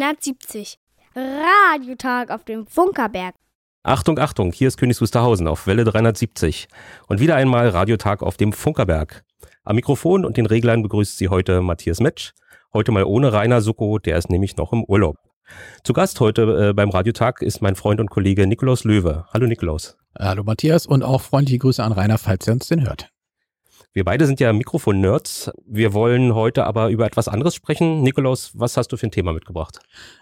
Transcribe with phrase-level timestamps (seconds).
[0.00, 0.78] Welle 370.
[1.14, 3.34] Radiotag auf dem Funkerberg.
[3.82, 6.68] Achtung, Achtung, hier ist Königs Wusterhausen auf Welle 370
[7.08, 9.24] und wieder einmal Radiotag auf dem Funkerberg.
[9.62, 12.32] Am Mikrofon und den Reglern begrüßt Sie heute Matthias Metsch,
[12.72, 15.16] heute mal ohne Rainer Sucko, der ist nämlich noch im Urlaub.
[15.84, 19.26] Zu Gast heute äh, beim Radiotag ist mein Freund und Kollege Nikolaus Löwe.
[19.34, 19.98] Hallo Nikolaus.
[20.18, 23.10] Hallo Matthias und auch freundliche Grüße an Rainer, falls er uns denn hört.
[23.92, 25.50] Wir beide sind ja Mikrofon-Nerds.
[25.66, 28.02] Wir wollen heute aber über etwas anderes sprechen.
[28.02, 29.80] Nikolaus, was hast du für ein Thema mitgebracht?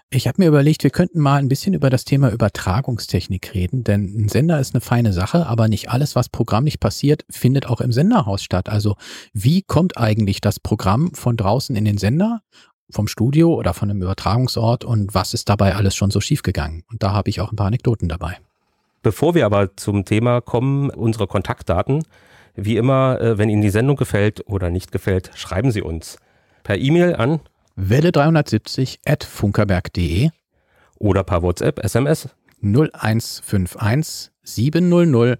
[0.09, 4.05] Ich habe mir überlegt, wir könnten mal ein bisschen über das Thema Übertragungstechnik reden, denn
[4.17, 7.91] ein Sender ist eine feine Sache, aber nicht alles, was programmlich passiert, findet auch im
[7.91, 8.69] Senderhaus statt.
[8.69, 8.95] Also
[9.33, 12.41] wie kommt eigentlich das Programm von draußen in den Sender
[12.89, 16.85] vom Studio oder von einem Übertragungsort und was ist dabei alles schon so schiefgegangen?
[16.89, 18.39] Und da habe ich auch ein paar Anekdoten dabei.
[19.03, 22.03] Bevor wir aber zum Thema kommen, unsere Kontaktdaten.
[22.55, 26.17] Wie immer, äh, wenn Ihnen die Sendung gefällt oder nicht gefällt, schreiben Sie uns
[26.63, 27.39] per E-Mail an
[27.75, 30.29] Welle 370 at funkerberg.de
[30.97, 32.29] oder per WhatsApp, SMS
[32.61, 35.39] 0151 700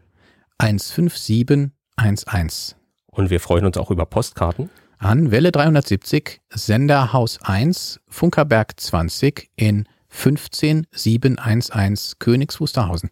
[0.57, 2.75] 157 11.
[3.07, 4.69] Und wir freuen uns auch über Postkarten.
[4.97, 13.09] An Welle 370, Senderhaus 1, Funkerberg 20 in 15711 Königs Wusterhausen.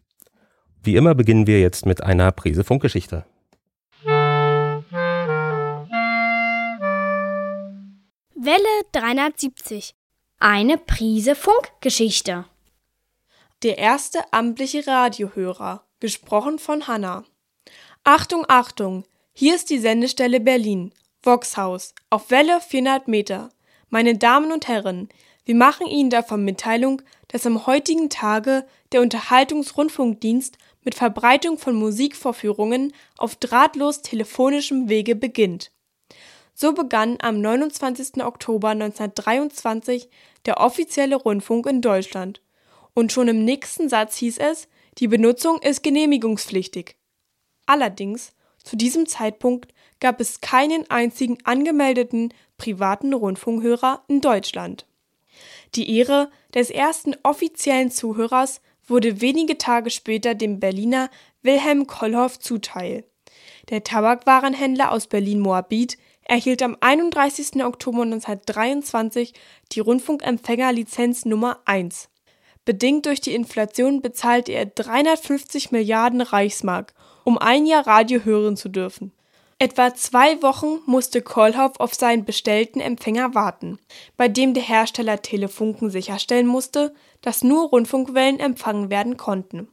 [0.84, 3.26] Wie immer beginnen wir jetzt mit einer Prise Funkgeschichte.
[8.40, 9.96] Welle 370.
[10.38, 12.46] Eine Prise Funkgeschichte.
[13.64, 17.24] Der erste amtliche Radiohörer, gesprochen von Hanna.
[18.04, 20.94] Achtung, Achtung, hier ist die Sendestelle Berlin,
[21.24, 23.50] Voxhaus, auf Welle 400 Meter.
[23.90, 25.10] Meine Damen und Herren,
[25.46, 32.94] wir machen Ihnen davon Mitteilung, dass am heutigen Tage der Unterhaltungsrundfunkdienst mit Verbreitung von Musikvorführungen
[33.18, 35.72] auf drahtlos telefonischem Wege beginnt.
[36.60, 38.24] So begann am 29.
[38.24, 40.10] Oktober 1923
[40.48, 42.42] der offizielle Rundfunk in Deutschland.
[42.96, 46.96] Und schon im nächsten Satz hieß es, die Benutzung ist genehmigungspflichtig.
[47.68, 54.88] Allerdings, zu diesem Zeitpunkt gab es keinen einzigen angemeldeten privaten Rundfunkhörer in Deutschland.
[55.76, 61.12] Die Ehre des ersten offiziellen Zuhörers wurde wenige Tage später dem Berliner
[61.44, 63.04] Wilhelm Kollhoff zuteil.
[63.70, 67.64] Der Tabakwarenhändler aus Berlin-Moabit erhielt am 31.
[67.64, 69.34] Oktober 1923
[69.72, 72.10] die Rundfunkempfängerlizenz Nummer 1.
[72.66, 76.94] Bedingt durch die Inflation bezahlte er 350 Milliarden Reichsmark,
[77.24, 79.14] um ein Jahr Radio hören zu dürfen.
[79.58, 83.80] Etwa zwei Wochen musste Kohlhoff auf seinen bestellten Empfänger warten,
[84.16, 89.70] bei dem der Hersteller Telefunken sicherstellen musste, dass nur Rundfunkwellen empfangen werden konnten.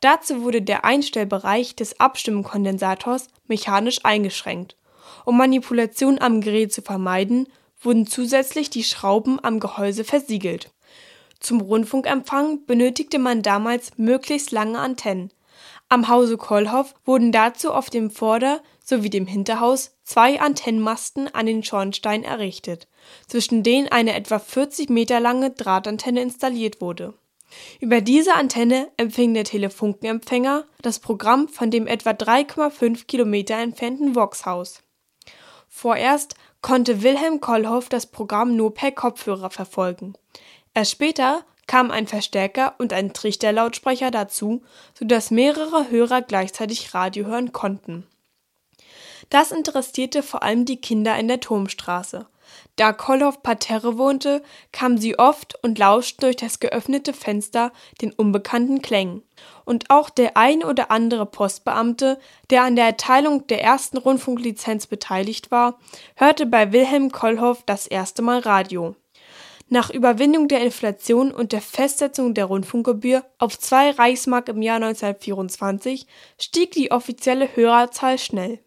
[0.00, 4.76] Dazu wurde der Einstellbereich des Abstimmkondensators mechanisch eingeschränkt
[5.28, 7.48] um Manipulation am Gerät zu vermeiden,
[7.82, 10.70] wurden zusätzlich die Schrauben am Gehäuse versiegelt.
[11.38, 15.30] Zum Rundfunkempfang benötigte man damals möglichst lange Antennen.
[15.90, 21.62] Am Hause Kollhoff wurden dazu auf dem Vorder- sowie dem Hinterhaus zwei Antennenmasten an den
[21.62, 22.88] Schornstein errichtet,
[23.26, 27.12] zwischen denen eine etwa 40 Meter lange Drahtantenne installiert wurde.
[27.80, 34.82] Über diese Antenne empfing der Telefunkenempfänger das Programm von dem etwa 3,5 Kilometer entfernten Voxhaus.
[35.68, 40.14] Vorerst konnte Wilhelm Kollhoff das Programm nur per Kopfhörer verfolgen.
[40.74, 44.62] Erst später kamen ein Verstärker und ein Trichterlautsprecher dazu,
[44.94, 48.06] sodass mehrere Hörer gleichzeitig Radio hören konnten.
[49.30, 52.26] Das interessierte vor allem die Kinder in der Turmstraße.
[52.76, 54.42] Da Kolloff parterre wohnte,
[54.72, 59.22] kamen sie oft und lauschten durch das geöffnete Fenster den unbekannten Klängen.
[59.64, 62.18] Und auch der ein oder andere Postbeamte,
[62.50, 65.78] der an der Erteilung der ersten Rundfunklizenz beteiligt war,
[66.16, 68.94] hörte bei Wilhelm Kollhoff das erste Mal Radio.
[69.70, 76.06] Nach Überwindung der Inflation und der Festsetzung der Rundfunkgebühr auf zwei Reichsmark im Jahr 1924
[76.40, 78.60] stieg die offizielle Hörerzahl schnell.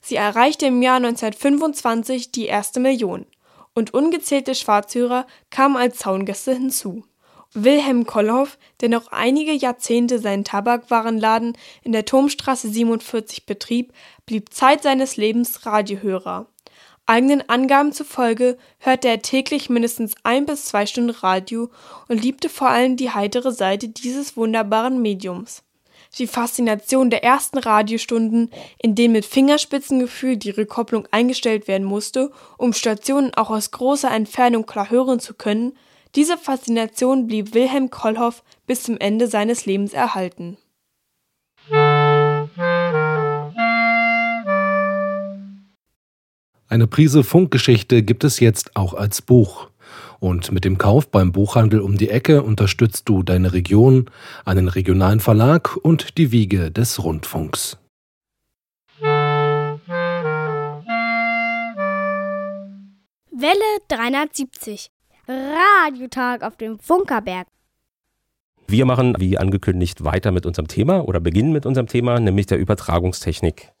[0.00, 3.26] Sie erreichte im Jahr 1925 die erste Million
[3.74, 7.04] und ungezählte Schwarzhörer kamen als Zaungäste hinzu.
[7.52, 13.92] Wilhelm Kollhoff, der noch einige Jahrzehnte seinen Tabakwarenladen in der Turmstraße 47 betrieb,
[14.24, 16.46] blieb Zeit seines Lebens Radiohörer.
[17.06, 21.70] Eigenen Angaben zufolge hörte er täglich mindestens ein bis zwei Stunden Radio
[22.08, 25.64] und liebte vor allem die heitere Seite dieses wunderbaren Mediums
[26.18, 32.72] die Faszination der ersten Radiostunden, in denen mit Fingerspitzengefühl die Rückkopplung eingestellt werden musste, um
[32.72, 35.72] Stationen auch aus großer Entfernung klar hören zu können,
[36.16, 40.56] diese Faszination blieb Wilhelm Kollhoff bis zum Ende seines Lebens erhalten.
[46.68, 49.68] Eine Prise Funkgeschichte gibt es jetzt auch als Buch.
[50.20, 54.10] Und mit dem Kauf beim Buchhandel um die Ecke unterstützt du deine Region,
[54.44, 57.78] einen regionalen Verlag und die Wiege des Rundfunks.
[63.32, 64.90] Welle 370.
[65.26, 67.46] Radiotag auf dem Funkerberg.
[68.66, 72.58] Wir machen, wie angekündigt, weiter mit unserem Thema oder beginnen mit unserem Thema, nämlich der
[72.58, 73.72] Übertragungstechnik.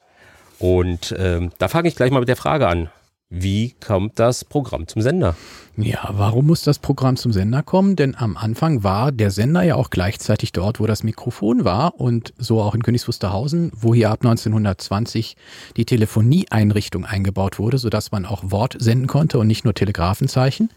[0.58, 2.88] Und ähm, da fange ich gleich mal mit der Frage an.
[3.32, 5.36] Wie kommt das Programm zum Sender?
[5.76, 7.94] Ja, warum muss das Programm zum Sender kommen?
[7.94, 12.34] Denn am Anfang war der Sender ja auch gleichzeitig dort, wo das Mikrofon war und
[12.38, 15.36] so auch in Königs Wusterhausen, wo hier ab 1920
[15.76, 20.70] die Telefonieeinrichtung eingebaut wurde, sodass man auch Wort senden konnte und nicht nur Telegrafenzeichen.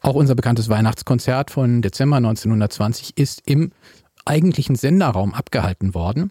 [0.00, 3.72] Auch unser bekanntes Weihnachtskonzert von Dezember 1920 ist im
[4.30, 6.30] eigentlichen Senderraum abgehalten worden.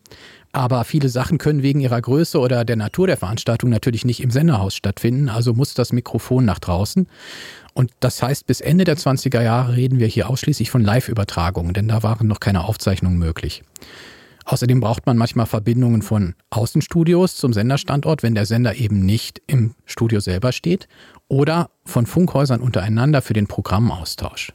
[0.52, 4.32] Aber viele Sachen können wegen ihrer Größe oder der Natur der Veranstaltung natürlich nicht im
[4.32, 7.08] Senderhaus stattfinden, also muss das Mikrofon nach draußen.
[7.74, 11.88] Und das heißt, bis Ende der 20er Jahre reden wir hier ausschließlich von Live-Übertragungen, denn
[11.88, 13.64] da waren noch keine Aufzeichnungen möglich.
[14.46, 19.76] Außerdem braucht man manchmal Verbindungen von Außenstudios zum Senderstandort, wenn der Sender eben nicht im
[19.86, 20.88] Studio selber steht,
[21.28, 24.54] oder von Funkhäusern untereinander für den Programmaustausch.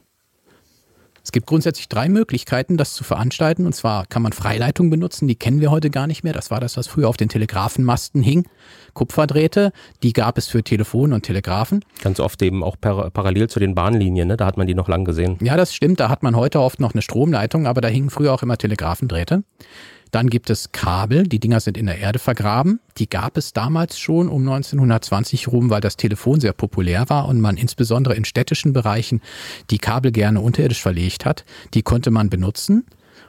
[1.25, 3.65] Es gibt grundsätzlich drei Möglichkeiten, das zu veranstalten.
[3.65, 6.33] Und zwar kann man Freileitung benutzen, die kennen wir heute gar nicht mehr.
[6.33, 8.47] Das war das, was früher auf den Telegrafenmasten hing.
[8.93, 9.71] Kupferdrähte,
[10.03, 11.83] die gab es für Telefon und Telegrafen.
[12.03, 14.37] Ganz oft eben auch par parallel zu den Bahnlinien, ne?
[14.37, 15.37] da hat man die noch lang gesehen.
[15.41, 15.99] Ja, das stimmt.
[15.99, 19.43] Da hat man heute oft noch eine Stromleitung, aber da hingen früher auch immer Telegrafendrähte.
[20.11, 22.79] Dann gibt es Kabel, die Dinger sind in der Erde vergraben.
[22.97, 27.41] Die gab es damals schon um 1920 rum, weil das Telefon sehr populär war und
[27.41, 29.21] man insbesondere in städtischen Bereichen
[29.69, 31.45] die Kabel gerne unterirdisch verlegt hat.
[31.73, 32.85] Die konnte man benutzen.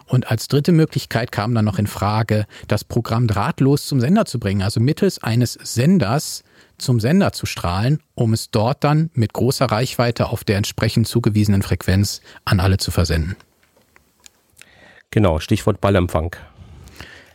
[0.07, 4.39] Und als dritte Möglichkeit kam dann noch in Frage, das Programm drahtlos zum Sender zu
[4.39, 6.45] bringen, also mittels eines Senders
[6.79, 11.63] zum Sender zu strahlen, um es dort dann mit großer Reichweite auf der entsprechend zugewiesenen
[11.63, 13.37] Frequenz an alle zu versenden.
[15.11, 16.37] Genau, Stichwort Ballempfang.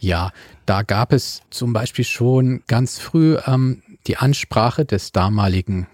[0.01, 0.31] Ja,
[0.65, 5.87] da gab es zum Beispiel schon ganz früh ähm, die Ansprache des damaligen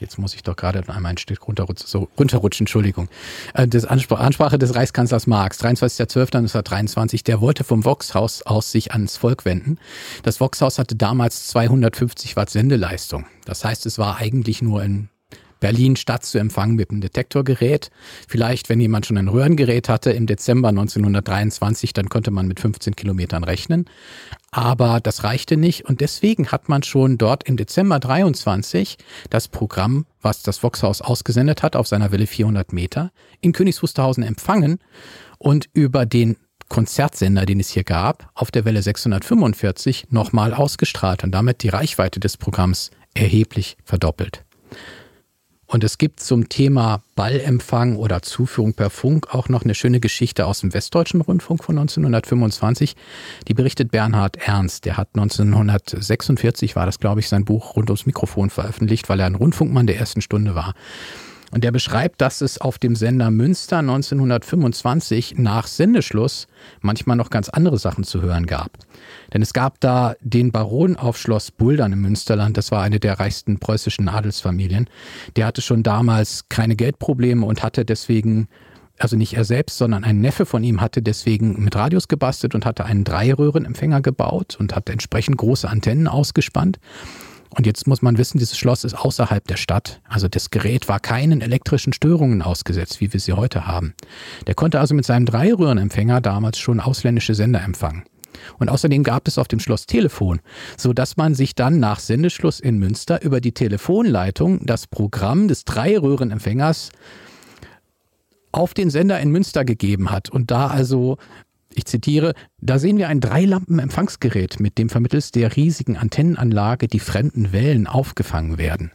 [0.00, 3.10] Jetzt muss ich doch gerade einmal ein Stück runterrutschen, so, runterrutschen Entschuldigung.
[3.52, 9.18] Äh, das Ansprache, Ansprache des Reichskanzlers Marx, 23.12.1923, der wollte vom Voxhaus aus sich ans
[9.18, 9.78] Volk wenden.
[10.22, 13.26] Das Voxhaus hatte damals 250 Watt Sendeleistung.
[13.44, 15.10] Das heißt, es war eigentlich nur ein
[15.60, 17.90] Berlin Stadt zu empfangen mit einem Detektorgerät.
[18.26, 22.96] Vielleicht, wenn jemand schon ein Röhrengerät hatte im Dezember 1923, dann konnte man mit 15
[22.96, 23.84] Kilometern rechnen.
[24.50, 28.96] Aber das reichte nicht und deswegen hat man schon dort im Dezember 23
[29.28, 34.24] das Programm, was das Voxhaus ausgesendet hat auf seiner Welle 400 Meter, in Königs Wusterhausen
[34.24, 34.78] empfangen
[35.38, 36.36] und über den
[36.68, 42.20] Konzertsender, den es hier gab, auf der Welle 645 nochmal ausgestrahlt und damit die Reichweite
[42.20, 44.44] des Programms erheblich verdoppelt.
[45.70, 50.46] Und es gibt zum Thema Ballempfang oder Zuführung per Funk auch noch eine schöne Geschichte
[50.46, 52.96] aus dem Westdeutschen Rundfunk von 1925.
[53.46, 54.84] Die berichtet Bernhard Ernst.
[54.84, 59.26] Der hat 1946, war das glaube ich, sein Buch rund ums Mikrofon veröffentlicht, weil er
[59.26, 60.74] ein Rundfunkmann der ersten Stunde war.
[61.52, 66.46] Und der beschreibt, dass es auf dem Sender Münster 1925 nach Sendeschluss
[66.80, 68.78] manchmal noch ganz andere Sachen zu hören gab.
[69.34, 73.18] Denn es gab da den Baron auf Schloss Buldern im Münsterland, das war eine der
[73.18, 74.88] reichsten preußischen Adelsfamilien.
[75.36, 78.48] Der hatte schon damals keine Geldprobleme und hatte deswegen
[79.00, 82.66] also nicht er selbst, sondern ein Neffe von ihm hatte deswegen mit Radios gebastelt und
[82.66, 86.78] hatte einen Dreiröhrenempfänger gebaut und hat entsprechend große Antennen ausgespannt.
[87.56, 90.00] Und jetzt muss man wissen, dieses Schloss ist außerhalb der Stadt.
[90.08, 93.94] Also das Gerät war keinen elektrischen Störungen ausgesetzt, wie wir sie heute haben.
[94.46, 98.04] Der konnte also mit seinem Dreiröhrenempfänger damals schon ausländische Sender empfangen.
[98.58, 100.40] Und außerdem gab es auf dem Schloss Telefon,
[100.76, 105.64] so dass man sich dann nach Sendeschluss in Münster über die Telefonleitung das Programm des
[105.64, 106.90] Dreiröhrenempfängers
[108.52, 111.18] auf den Sender in Münster gegeben hat und da also
[111.74, 117.52] ich zitiere, da sehen wir ein Dreilampen-Empfangsgerät, mit dem vermittels der riesigen Antennenanlage die fremden
[117.52, 118.90] Wellen aufgefangen werden.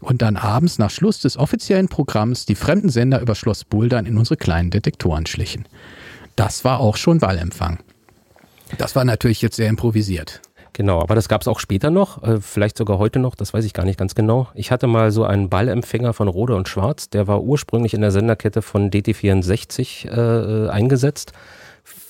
[0.00, 4.16] Und dann abends nach Schluss des offiziellen Programms die fremden Sender über Schloss Buldern in
[4.16, 5.66] unsere kleinen Detektoren schlichen.
[6.36, 7.78] Das war auch schon Wallempfang.
[8.78, 10.40] Das war natürlich jetzt sehr improvisiert.
[10.72, 13.64] Genau, aber das gab es auch später noch, äh, vielleicht sogar heute noch, das weiß
[13.64, 14.46] ich gar nicht ganz genau.
[14.54, 18.12] Ich hatte mal so einen Ballempfänger von Rode und Schwarz, der war ursprünglich in der
[18.12, 21.32] Senderkette von DT64 äh, eingesetzt.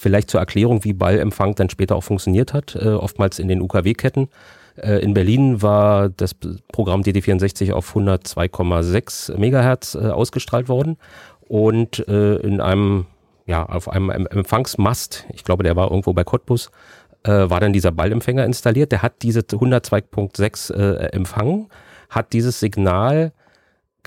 [0.00, 4.28] Vielleicht zur Erklärung, wie Ballempfang dann später auch funktioniert hat, äh, oftmals in den UKW-Ketten.
[4.76, 6.34] Äh, in Berlin war das
[6.70, 10.98] Programm DT64 auf 102,6 Megahertz äh, ausgestrahlt worden
[11.48, 13.06] und äh, in einem,
[13.46, 16.70] ja, auf einem Empfangsmast, ich glaube, der war irgendwo bei Cottbus,
[17.24, 18.92] äh, war dann dieser Ballempfänger installiert.
[18.92, 21.68] Der hat diese 102.6 äh, empfangen,
[22.08, 23.32] hat dieses Signal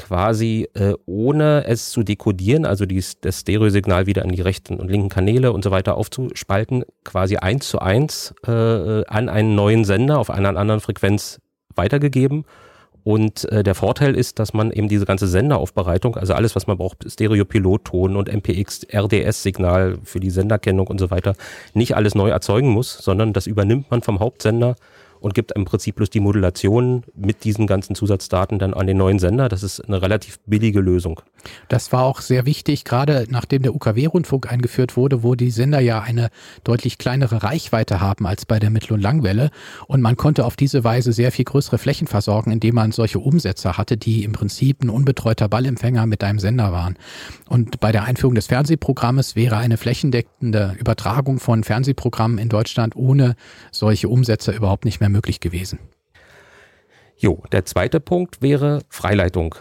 [0.01, 4.89] quasi äh, ohne es zu dekodieren, also dies, das Stereosignal wieder in die rechten und
[4.89, 10.17] linken Kanäle und so weiter aufzuspalten, quasi eins zu eins äh, an einen neuen Sender
[10.17, 11.39] auf einer anderen Frequenz
[11.75, 12.45] weitergegeben.
[13.03, 16.77] Und äh, der Vorteil ist, dass man eben diese ganze Senderaufbereitung, also alles, was man
[16.77, 21.35] braucht, Stereo-Pilotton und MPX, RDS-Signal für die Senderkennung und so weiter,
[21.73, 24.75] nicht alles neu erzeugen muss, sondern das übernimmt man vom Hauptsender
[25.21, 29.19] und gibt im Prinzip bloß die Modulation mit diesen ganzen Zusatzdaten dann an den neuen
[29.19, 29.47] Sender.
[29.47, 31.21] Das ist eine relativ billige Lösung.
[31.69, 36.01] Das war auch sehr wichtig, gerade nachdem der UKW-Rundfunk eingeführt wurde, wo die Sender ja
[36.01, 36.29] eine
[36.63, 39.51] deutlich kleinere Reichweite haben als bei der Mittel- und Langwelle.
[39.87, 43.77] Und man konnte auf diese Weise sehr viel größere Flächen versorgen, indem man solche Umsetzer
[43.77, 46.97] hatte, die im Prinzip ein unbetreuter Ballempfänger mit einem Sender waren.
[47.47, 53.35] Und bei der Einführung des Fernsehprogrammes wäre eine flächendeckende Übertragung von Fernsehprogrammen in Deutschland ohne
[53.71, 55.79] solche Umsetzer überhaupt nicht mehr möglich gewesen.
[57.17, 59.55] Jo, der zweite Punkt wäre Freileitung.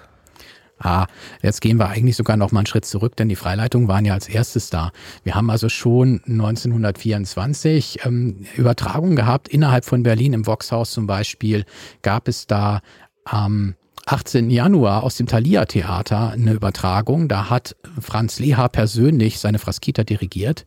[0.82, 1.06] Ah,
[1.42, 4.14] jetzt gehen wir eigentlich sogar noch mal einen Schritt zurück, denn die Freileitungen waren ja
[4.14, 4.92] als erstes da.
[5.24, 9.48] Wir haben also schon 1924 ähm, Übertragungen gehabt.
[9.48, 11.66] Innerhalb von Berlin im Voxhaus zum Beispiel
[12.00, 12.80] gab es da
[13.26, 13.74] am
[14.06, 14.48] 18.
[14.48, 17.28] Januar aus dem Thalia Theater eine Übertragung.
[17.28, 20.64] Da hat Franz Leha persönlich seine Fraskita dirigiert.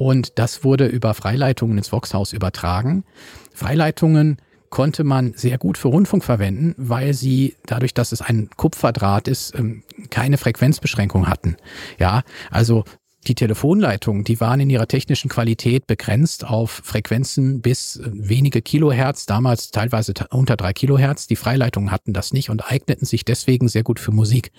[0.00, 3.04] Und das wurde über Freileitungen ins Voxhaus übertragen.
[3.52, 4.38] Freileitungen
[4.70, 9.54] konnte man sehr gut für Rundfunk verwenden, weil sie dadurch, dass es ein Kupferdraht ist,
[9.58, 11.56] ähm, keine Frequenzbeschränkung hatten.
[11.98, 12.84] Ja, also
[13.26, 19.26] die Telefonleitungen, die waren in ihrer technischen Qualität begrenzt auf Frequenzen bis äh, wenige Kilohertz,
[19.26, 21.26] damals teilweise unter drei Kilohertz.
[21.26, 24.50] Die Freileitungen hatten das nicht und eigneten sich deswegen sehr gut für Musik.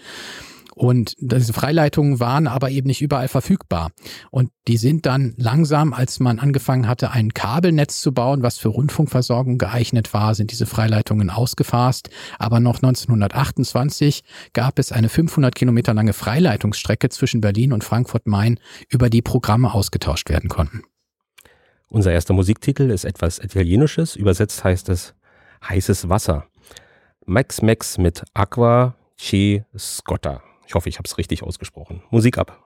[0.76, 3.92] Und diese Freileitungen waren aber eben nicht überall verfügbar.
[4.30, 8.70] Und die sind dann langsam, als man angefangen hatte, ein Kabelnetz zu bauen, was für
[8.70, 12.10] Rundfunkversorgung geeignet war, sind diese Freileitungen ausgefasst.
[12.40, 14.24] Aber noch 1928
[14.54, 18.60] gab es eine 500 Kilometer lange Freileitungsstrecke zwischen Berlin und Frankfurt-Main,
[18.90, 20.84] über die Programme ausgetauscht werden konnten.
[21.90, 24.16] Unser erster Musiktitel ist etwas Italienisches.
[24.16, 25.14] Übersetzt heißt es
[25.68, 26.46] heißes Wasser.
[27.26, 30.42] Max Max mit Aqua Che Scotta.
[30.72, 32.02] Ich hoffe, ich habe es richtig ausgesprochen.
[32.12, 32.66] Musik ab.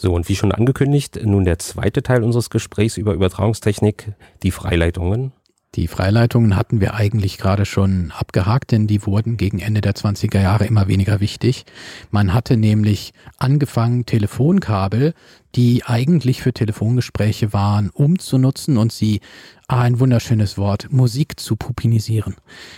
[0.00, 5.32] So, und wie schon angekündigt, nun der zweite Teil unseres Gesprächs über Übertragungstechnik, die Freileitungen.
[5.74, 10.40] Die Freileitungen hatten wir eigentlich gerade schon abgehakt, denn die wurden gegen Ende der 20er
[10.40, 11.66] Jahre immer weniger wichtig.
[12.10, 15.12] Man hatte nämlich angefangen, Telefonkabel,
[15.54, 19.20] die eigentlich für Telefongespräche waren, umzunutzen und sie,
[19.68, 22.36] ah, ein wunderschönes Wort, Musik zu pupinisieren.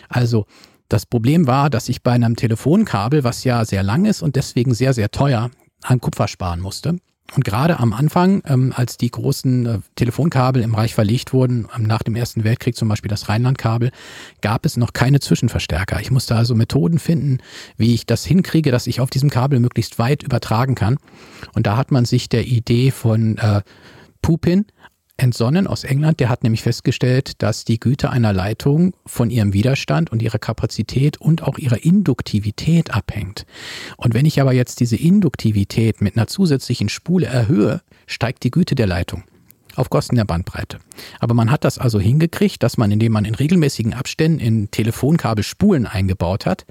[0.08, 0.46] Also
[0.88, 4.74] das Problem war, dass ich bei einem Telefonkabel, was ja sehr lang ist und deswegen
[4.74, 6.96] sehr, sehr teuer, an Kupfer sparen musste.
[7.34, 11.84] Und gerade am Anfang, ähm, als die großen äh, Telefonkabel im Reich verlegt wurden, ähm,
[11.84, 13.90] nach dem Ersten Weltkrieg zum Beispiel das Rheinlandkabel,
[14.42, 16.00] gab es noch keine Zwischenverstärker.
[16.00, 17.38] Ich musste also Methoden finden,
[17.76, 20.98] wie ich das hinkriege, dass ich auf diesem Kabel möglichst weit übertragen kann.
[21.54, 23.62] Und da hat man sich der Idee von äh,
[24.20, 24.66] Pupin
[25.16, 26.20] entsonnen aus England.
[26.20, 31.20] Der hat nämlich festgestellt, dass die Güte einer Leitung von ihrem Widerstand und ihrer Kapazität
[31.20, 33.46] und auch ihrer Induktivität abhängt.
[33.96, 38.74] Und wenn ich aber jetzt diese Induktivität mit einer zusätzlichen Spule erhöhe, steigt die Güte
[38.74, 39.24] der Leitung
[39.76, 40.78] auf Kosten der Bandbreite.
[41.20, 45.44] Aber man hat das also hingekriegt, dass man, indem man in regelmäßigen Abständen in Telefonkabel
[45.44, 46.64] Spulen eingebaut hat,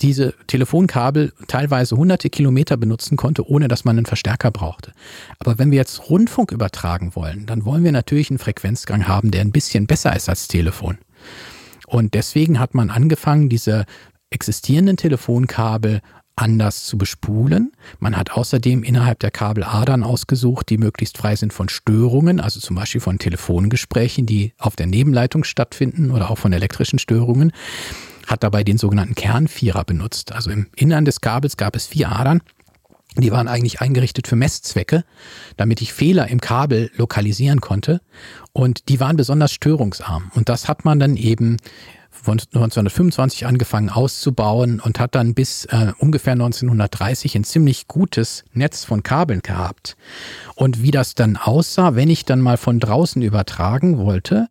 [0.00, 4.92] diese Telefonkabel teilweise hunderte Kilometer benutzen konnte, ohne dass man einen Verstärker brauchte.
[5.38, 9.42] Aber wenn wir jetzt Rundfunk übertragen wollen, dann wollen wir natürlich einen Frequenzgang haben, der
[9.42, 10.98] ein bisschen besser ist als Telefon.
[11.86, 13.86] Und deswegen hat man angefangen, diese
[14.30, 16.00] existierenden Telefonkabel
[16.38, 17.72] anders zu bespulen.
[17.98, 22.76] Man hat außerdem innerhalb der Kabeladern ausgesucht, die möglichst frei sind von Störungen, also zum
[22.76, 27.52] Beispiel von Telefongesprächen, die auf der Nebenleitung stattfinden oder auch von elektrischen Störungen.
[28.26, 30.32] Hat dabei den sogenannten Kernvierer benutzt.
[30.32, 32.42] Also im Innern des Kabels gab es vier Adern.
[33.16, 35.02] Die waren eigentlich eingerichtet für Messzwecke,
[35.56, 38.00] damit ich Fehler im Kabel lokalisieren konnte.
[38.52, 40.30] Und die waren besonders störungsarm.
[40.34, 41.56] Und das hat man dann eben
[42.26, 49.02] 1925 angefangen auszubauen und hat dann bis äh, ungefähr 1930 ein ziemlich gutes Netz von
[49.02, 49.96] Kabeln gehabt.
[50.54, 54.48] Und wie das dann aussah, wenn ich dann mal von draußen übertragen wollte,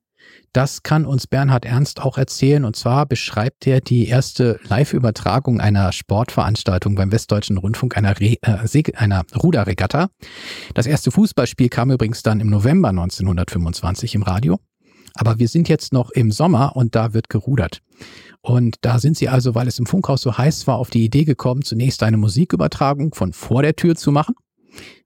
[0.54, 2.66] das kann uns Bernhard Ernst auch erzählen.
[2.66, 8.94] Und zwar beschreibt er die erste Live-Übertragung einer Sportveranstaltung beim Westdeutschen Rundfunk, einer, Re äh,
[8.96, 10.10] einer Ruderregatta.
[10.74, 14.60] Das erste Fußballspiel kam übrigens dann im November 1925 im Radio.
[15.18, 17.82] Aber wir sind jetzt noch im Sommer und da wird gerudert.
[18.42, 21.26] Und da sind sie also, weil es im Funkhaus so heiß war, auf die Idee
[21.26, 24.36] gekommen, zunächst eine Musikübertragung von vor der Tür zu machen.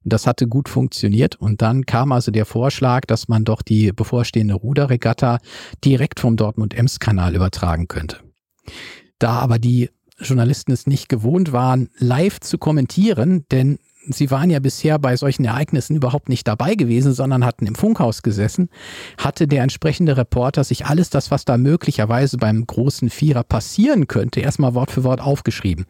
[0.03, 4.55] Das hatte gut funktioniert und dann kam also der Vorschlag, dass man doch die bevorstehende
[4.55, 5.39] Ruderregatta
[5.85, 8.17] direkt vom Dortmund-Ems-Kanal übertragen könnte.
[9.19, 14.59] Da aber die Journalisten es nicht gewohnt waren, live zu kommentieren, denn Sie waren ja
[14.59, 18.69] bisher bei solchen Ereignissen überhaupt nicht dabei gewesen, sondern hatten im Funkhaus gesessen,
[19.17, 24.39] hatte der entsprechende Reporter sich alles das, was da möglicherweise beim großen Vierer passieren könnte,
[24.39, 25.85] erstmal Wort für Wort aufgeschrieben.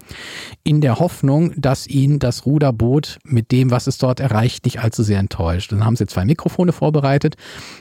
[0.63, 5.04] In der Hoffnung, dass ihn das Ruderboot mit dem, was es dort erreicht, nicht allzu
[5.04, 5.71] sehr enttäuscht.
[5.71, 7.36] Dann haben sie zwei Mikrofone vorbereitet,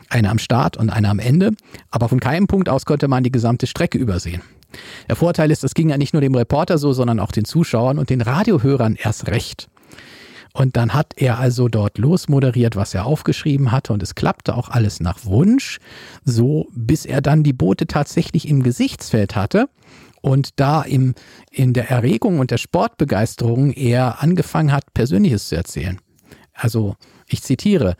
[0.08, 1.52] eine am Start und eine am Ende,
[1.90, 4.42] aber von keinem Punkt aus konnte man die gesamte Strecke übersehen.
[5.08, 7.98] Der Vorteil ist, das ging ja nicht nur dem Reporter so, sondern auch den Zuschauern
[7.98, 9.68] und den Radiohörern erst recht.
[10.52, 14.68] Und dann hat er also dort losmoderiert, was er aufgeschrieben hatte und es klappte auch
[14.68, 15.78] alles nach Wunsch,
[16.24, 19.68] so bis er dann die Boote tatsächlich im Gesichtsfeld hatte
[20.22, 21.14] und da im,
[21.50, 26.00] in der Erregung und der Sportbegeisterung er angefangen hat, Persönliches zu erzählen.
[26.52, 27.96] Also ich zitiere,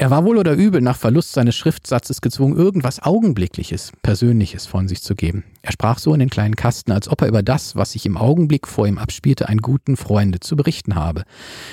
[0.00, 5.02] er war wohl oder übel nach Verlust seines Schriftsatzes gezwungen, irgendwas Augenblickliches, Persönliches von sich
[5.02, 5.44] zu geben.
[5.60, 8.16] Er sprach so in den kleinen Kasten, als ob er über das, was sich im
[8.16, 11.24] Augenblick vor ihm abspielte, einen guten Freunde zu berichten habe.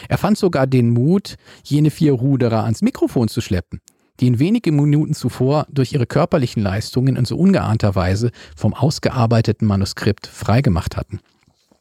[0.10, 3.80] Er fand sogar den Mut, jene vier Ruderer ans Mikrofon zu schleppen,
[4.20, 9.66] die ihn wenige Minuten zuvor durch ihre körperlichen Leistungen in so ungeahnter Weise vom ausgearbeiteten
[9.66, 11.22] Manuskript freigemacht hatten.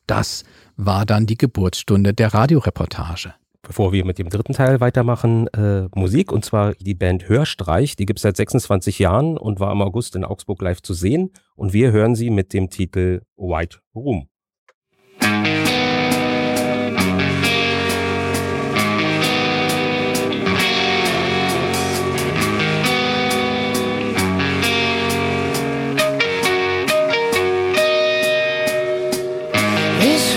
[0.07, 0.45] Das
[0.77, 3.35] war dann die Geburtsstunde der Radioreportage
[3.67, 7.97] bevor wir mit dem dritten Teil weitermachen, äh, Musik und zwar die Band Hörstreich.
[7.97, 11.33] Die gibt es seit 26 Jahren und war im August in Augsburg live zu sehen.
[11.57, 14.29] Und wir hören sie mit dem Titel White Room.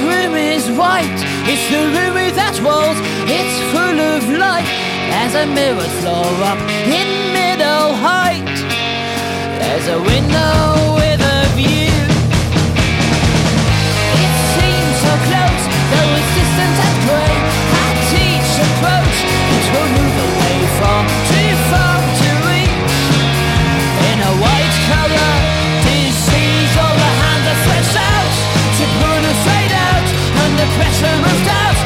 [0.02, 1.29] room is white.
[1.52, 3.00] It's the room without walls.
[3.26, 4.70] It's full of light.
[5.10, 8.46] There's a mirrored floor up in middle height.
[9.58, 11.98] There's a window with a view.
[14.22, 17.38] It seems so close, though it's distant and grey.
[17.82, 19.39] At each approach,
[30.82, 31.79] expression of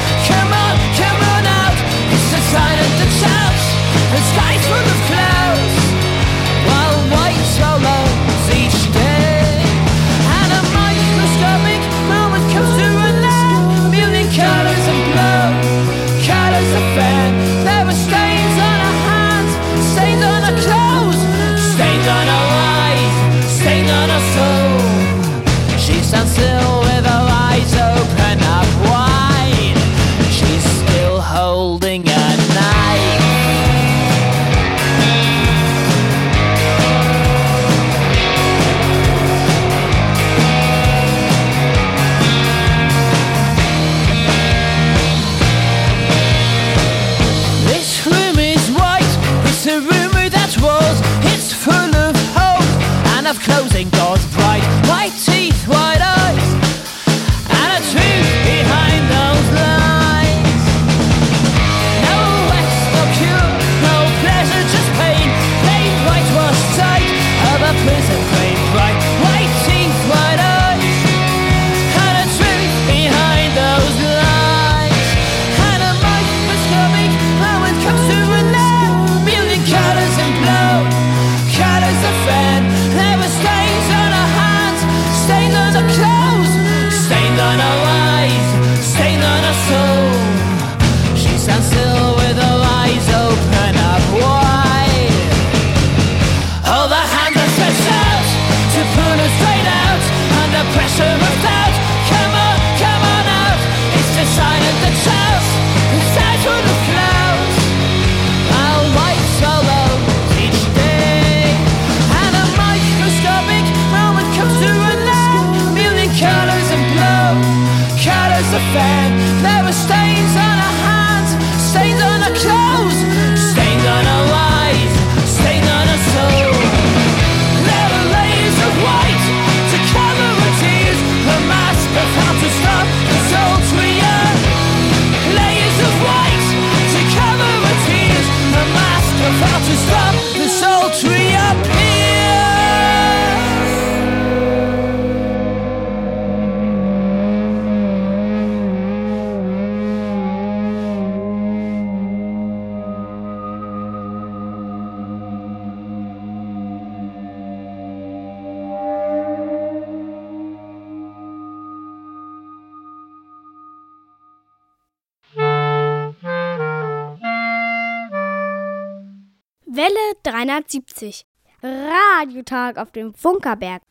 [170.73, 171.25] 170.
[171.61, 173.81] Radiotag auf dem Funkerberg.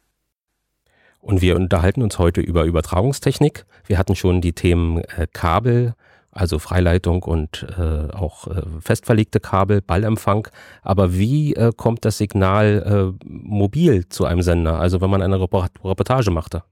[1.20, 3.64] Und wir unterhalten uns heute über Übertragungstechnik.
[3.86, 5.94] Wir hatten schon die Themen äh, Kabel,
[6.32, 10.48] also Freileitung und äh, auch äh, festverlegte Kabel, Ballempfang.
[10.82, 14.80] Aber wie äh, kommt das Signal äh, mobil zu einem Sender?
[14.80, 16.64] Also wenn man eine Reportage machte?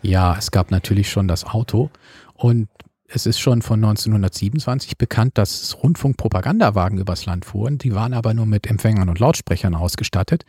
[0.00, 1.90] Ja, es gab natürlich schon das Auto
[2.34, 2.68] und
[3.10, 7.78] es ist schon von 1927 bekannt, dass Rundfunkpropagandawagen übers Land fuhren.
[7.78, 10.44] Die waren aber nur mit Empfängern und Lautsprechern ausgestattet.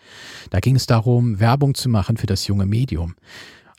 [0.49, 3.15] Da ging es darum, Werbung zu machen für das junge Medium.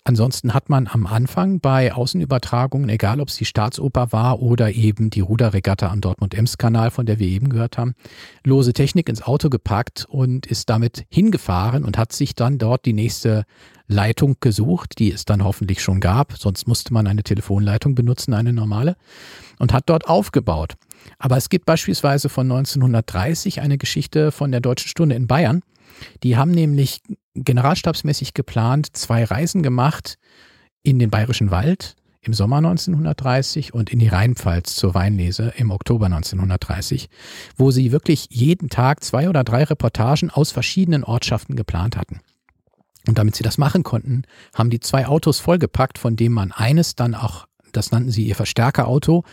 [0.02, 5.10] Ansonsten hat man am Anfang bei Außenübertragungen, egal ob es die Staatsoper war oder eben
[5.10, 7.94] die Ruderregatta am Dortmund-Ems-Kanal, von der wir eben gehört haben,
[8.42, 12.94] lose Technik ins Auto gepackt und ist damit hingefahren und hat sich dann dort die
[12.94, 13.44] nächste
[13.90, 16.36] Leitung gesucht, die es dann hoffentlich schon gab.
[16.38, 18.96] Sonst musste man eine Telefonleitung benutzen, eine normale,
[19.58, 20.74] und hat dort aufgebaut.
[21.18, 25.62] Aber es gibt beispielsweise von 1930 eine Geschichte von der Deutschen Stunde in Bayern.
[26.22, 27.00] Die haben nämlich
[27.34, 30.18] generalstabsmäßig geplant, zwei Reisen gemacht
[30.82, 36.06] in den Bayerischen Wald im Sommer 1930 und in die Rheinpfalz zur Weinlese im Oktober
[36.06, 37.08] 1930,
[37.56, 42.20] wo sie wirklich jeden Tag zwei oder drei Reportagen aus verschiedenen Ortschaften geplant hatten.
[43.10, 44.22] Und damit sie das machen konnten,
[44.54, 48.36] haben die zwei Autos vollgepackt, von dem man eines dann auch, das nannten sie ihr
[48.36, 49.24] Verstärkerauto,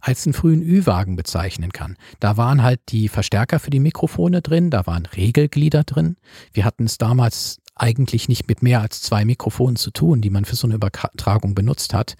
[0.00, 1.96] als einen frühen Ü-Wagen bezeichnen kann.
[2.20, 6.16] Da waren halt die Verstärker für die Mikrofone drin, da waren Regelglieder drin.
[6.52, 10.44] Wir hatten es damals eigentlich nicht mit mehr als zwei Mikrofonen zu tun, die man
[10.44, 12.14] für so eine Übertragung benutzt hat.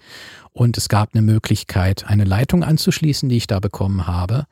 [0.51, 4.47] Und es gab eine Möglichkeit, eine Leitung anzuschließen, die ich da bekommen habe.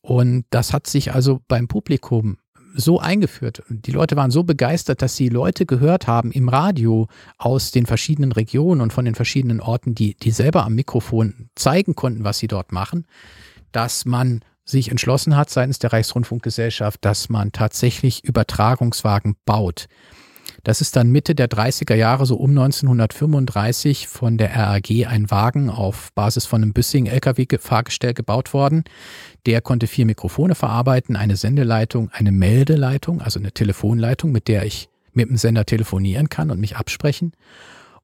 [0.00, 2.38] Und das hat sich also beim Publikum
[2.78, 3.62] so eingeführt.
[3.68, 8.32] Die Leute waren so begeistert, dass sie Leute gehört haben im Radio aus den verschiedenen
[8.32, 12.46] Regionen und von den verschiedenen Orten, die, die selber am Mikrofon zeigen konnten, was sie
[12.46, 13.06] dort machen,
[13.72, 19.88] dass man sich entschlossen hat seitens der Reichsrundfunkgesellschaft, dass man tatsächlich Übertragungswagen baut.
[20.64, 25.70] Das ist dann Mitte der 30er Jahre, so um 1935, von der RAG ein Wagen
[25.70, 28.84] auf Basis von einem Büssing-LKW-Fahrgestell gebaut worden.
[29.46, 34.88] Der konnte vier Mikrofone verarbeiten, eine Sendeleitung, eine Meldeleitung, also eine Telefonleitung, mit der ich
[35.12, 37.32] mit dem Sender telefonieren kann und mich absprechen.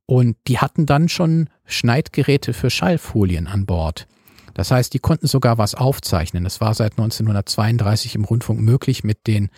[0.06, 4.06] Und die hatten dann schon Schneidgeräte für Schallfolien an Bord.
[4.54, 6.46] Das heißt, die konnten sogar was aufzeichnen.
[6.46, 9.50] Es war seit 1932 im Rundfunk möglich, mit den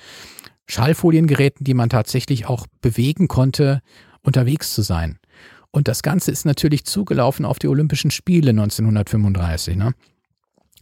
[0.66, 3.80] Schallfoliengeräten, die man tatsächlich auch bewegen konnte,
[4.22, 5.18] unterwegs zu sein.
[5.70, 9.76] Und das Ganze ist natürlich zugelaufen auf die Olympischen Spiele 1935.
[9.76, 9.94] Ne?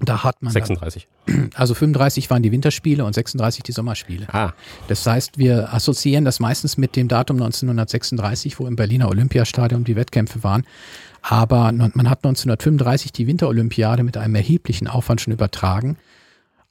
[0.01, 0.53] Da hat man.
[0.53, 1.09] 36.
[1.27, 4.27] Dann, also 35 waren die Winterspiele und 36 die Sommerspiele.
[4.33, 4.53] Ah.
[4.89, 9.97] Das heißt, wir assoziieren das meistens mit dem Datum 1936, wo im Berliner Olympiastadion die
[9.97, 10.65] Wettkämpfe waren.
[11.23, 15.97] Aber man hat 1935 die Winterolympiade mit einem erheblichen Aufwand schon übertragen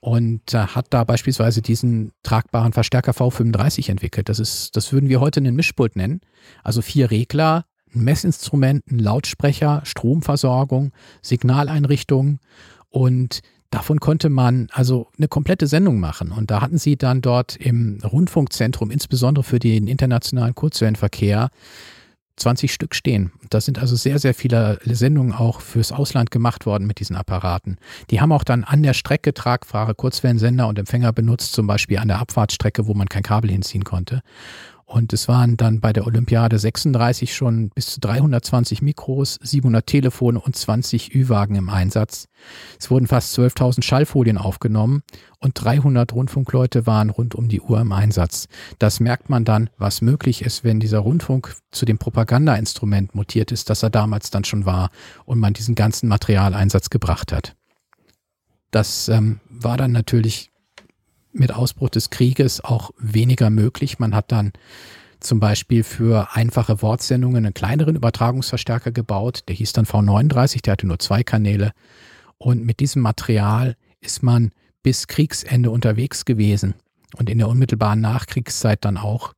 [0.03, 4.27] und äh, hat da beispielsweise diesen tragbaren Verstärker V35 entwickelt.
[4.27, 6.19] Das ist, das würden wir heute einen Mischpult nennen.
[6.61, 7.63] Also vier Regler,
[7.95, 12.41] ein Messinstrument, ein Lautsprecher, Stromversorgung, Signaleinrichtungen
[12.89, 13.39] und
[13.69, 16.33] davon konnte man also eine komplette Sendung machen.
[16.33, 21.49] Und da hatten sie dann dort im Rundfunkzentrum, insbesondere für den internationalen Kurzwellenverkehr,
[22.37, 23.31] 20 Stück stehen.
[23.49, 27.77] Da sind also sehr, sehr viele Sendungen auch fürs Ausland gemacht worden mit diesen Apparaten.
[28.09, 32.07] Die haben auch dann an der Strecke tragbare Kurzwellensender und Empfänger benutzt, zum Beispiel an
[32.07, 34.21] der Abfahrtsstrecke, wo man kein Kabel hinziehen konnte.
[34.93, 40.39] Und es waren dann bei der Olympiade 36 schon bis zu 320 Mikros, 700 Telefone
[40.39, 42.27] und 20 Ü-Wagen im Einsatz.
[42.79, 45.01] Es wurden fast 12.000 Schallfolien aufgenommen
[45.39, 48.47] und 300 Rundfunkleute waren rund um die Uhr im Einsatz.
[48.77, 53.71] Das merkt man dann, was möglich ist, wenn dieser Rundfunk zu dem Propagandainstrument mutiert ist,
[53.71, 54.91] das er damals dann schon war
[55.25, 57.55] und man diesen ganzen Materialeinsatz gebracht hat.
[58.69, 60.52] Das ähm, war dann natürlich
[61.33, 63.99] mit Ausbruch des Krieges auch weniger möglich.
[63.99, 64.53] Man hat dann
[65.19, 69.43] zum Beispiel für einfache Wortsendungen einen kleineren Übertragungsverstärker gebaut.
[69.47, 71.71] Der hieß dann V39, der hatte nur zwei Kanäle.
[72.37, 74.51] Und mit diesem Material ist man
[74.83, 76.75] bis Kriegsende unterwegs gewesen
[77.17, 79.33] und in der unmittelbaren Nachkriegszeit dann auch.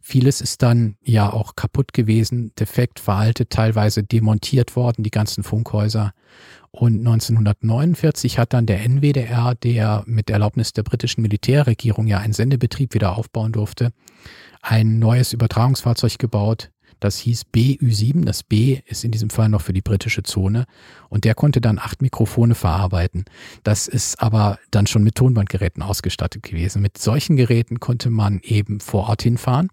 [0.00, 6.12] Vieles ist dann ja auch kaputt gewesen, defekt, veraltet, teilweise demontiert worden, die ganzen Funkhäuser.
[6.70, 12.94] Und 1949 hat dann der NWDR, der mit Erlaubnis der britischen Militärregierung ja einen Sendebetrieb
[12.94, 13.92] wieder aufbauen durfte,
[14.60, 16.70] ein neues Übertragungsfahrzeug gebaut.
[17.00, 18.24] Das hieß BÜ7.
[18.24, 20.66] Das B ist in diesem Fall noch für die britische Zone.
[21.08, 23.24] Und der konnte dann acht Mikrofone verarbeiten.
[23.62, 26.82] Das ist aber dann schon mit Tonbandgeräten ausgestattet gewesen.
[26.82, 29.68] Mit solchen Geräten konnte man eben vor Ort hinfahren,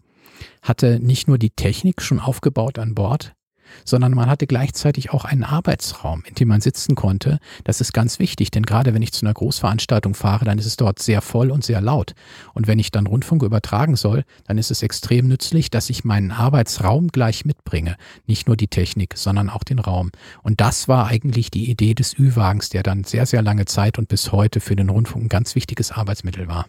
[0.62, 3.34] hatte nicht nur die Technik schon aufgebaut an Bord,
[3.84, 7.40] sondern man hatte gleichzeitig auch einen Arbeitsraum, in dem man sitzen konnte.
[7.64, 10.78] Das ist ganz wichtig, denn gerade wenn ich zu einer Großveranstaltung fahre, dann ist es
[10.78, 12.14] dort sehr voll und sehr laut.
[12.54, 16.32] Und wenn ich dann Rundfunk übertragen soll, dann ist es extrem nützlich, dass ich meinen
[16.32, 17.96] Arbeitsraum gleich mitbringe.
[18.28, 20.12] Nicht nur die Technik, sondern auch den Raum.
[20.44, 24.08] Und das war eigentlich die Idee des Ü-Wagens, der dann sehr, sehr lange Zeit und
[24.08, 26.66] bis heute für den Rundfunk ein ganz wichtiges Arbeitsmittel war.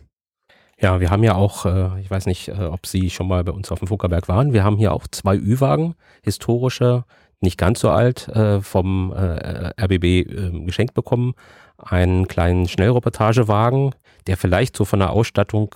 [0.79, 3.53] Ja, wir haben ja auch, äh, ich weiß nicht, äh, ob Sie schon mal bei
[3.53, 7.05] uns auf dem Funkerberg waren, wir haben hier auch zwei Ü-Wagen, historische,
[7.41, 11.35] nicht ganz so alt, äh, vom RBB geschenkt bekommen.
[11.79, 13.95] Einen kleinen Schnellreportagewagen,
[14.27, 15.75] der vielleicht so von der Ausstattung,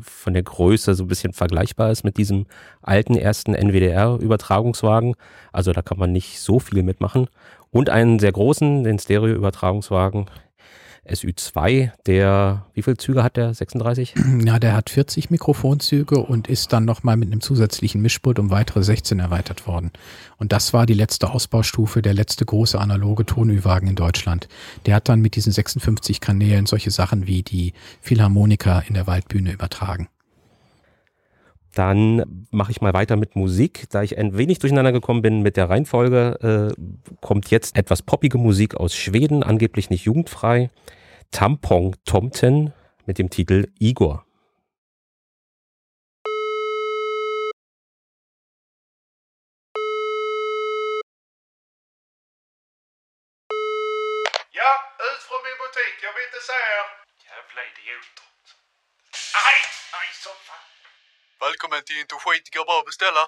[0.00, 2.46] von der Größe so ein bisschen vergleichbar ist mit diesem
[2.80, 5.14] alten ersten NWDR-Übertragungswagen.
[5.52, 7.26] Also da kann man nicht so viel mitmachen.
[7.70, 10.26] Und einen sehr großen, den Stereo-Übertragungswagen,
[11.08, 13.54] SU2, der, wie viele Züge hat der?
[13.54, 14.14] 36?
[14.44, 18.82] Ja, der hat 40 Mikrofonzüge und ist dann nochmal mit einem zusätzlichen Mischpult um weitere
[18.82, 19.90] 16 erweitert worden.
[20.38, 24.48] Und das war die letzte Ausbaustufe, der letzte große analoge Tonüwagen in Deutschland.
[24.86, 29.52] Der hat dann mit diesen 56 Kanälen solche Sachen wie die Philharmonika in der Waldbühne
[29.52, 30.08] übertragen.
[31.74, 33.84] Dann mache ich mal weiter mit Musik.
[33.90, 38.38] Da ich ein wenig durcheinander gekommen bin mit der Reihenfolge, äh, kommt jetzt etwas poppige
[38.38, 40.70] Musik aus Schweden, angeblich nicht jugendfrei.
[41.30, 42.72] Tampong Tomten
[43.06, 44.24] mit dem Titel Igor.
[54.50, 54.72] Ja,
[55.08, 55.94] ut från min butik.
[56.02, 56.86] Jag vill inte se er.
[57.28, 58.26] Jävla idioter.
[59.38, 59.58] Nej,
[59.94, 60.66] nej så fan.
[61.40, 63.22] Välkommen till Inte skitiga bra beställa.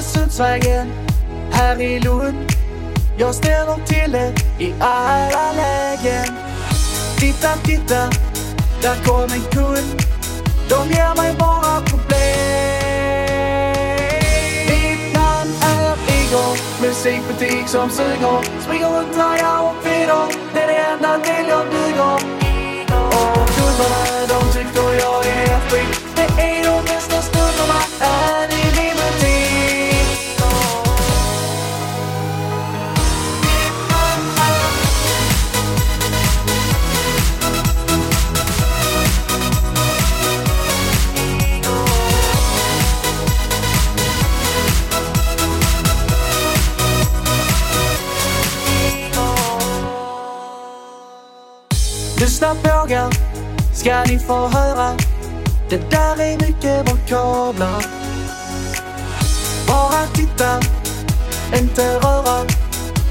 [0.00, 0.92] Öresundsvägen
[1.52, 2.52] här i Lund
[3.18, 6.36] Jag ställer till det i alla lägen.
[7.18, 8.10] Titta, titta,
[8.82, 10.02] där kom en kund.
[10.68, 12.20] De ger mig bara problem.
[14.68, 18.60] Mitt namn är Igor Musikbutik som suger.
[18.60, 22.14] Springer runt här jag och feeder Det är det enda till jag duger.
[22.96, 26.00] Och kunderna de tycker jag är skit.
[26.16, 27.80] Det är de bästa stunderna
[53.80, 54.96] ska ni få höra?
[55.68, 57.84] Det där är mycket vokabler.
[59.68, 60.60] Bara titta,
[61.58, 62.44] inte röra.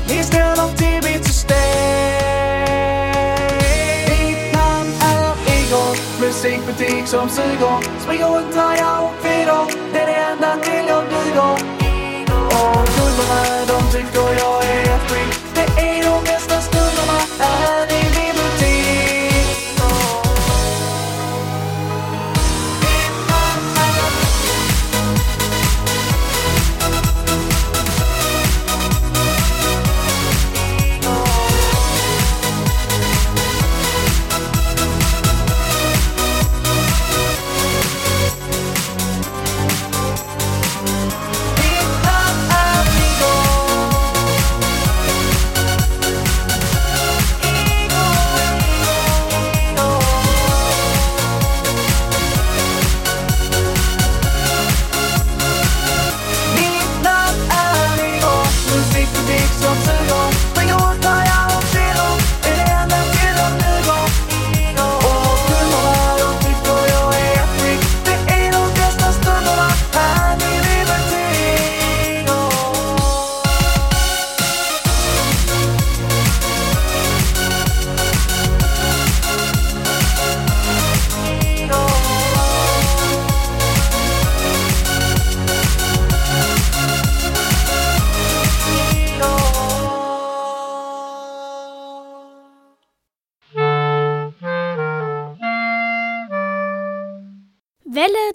[0.07, 1.57] Ni ställer till mitt system.
[4.09, 8.01] Mitt namn är Igor, musikbutik som suger.
[8.03, 11.53] Springer runt här jag och feeder Det är det enda till jag duger.
[12.33, 15.18] Och kunderna de tycker jag är ett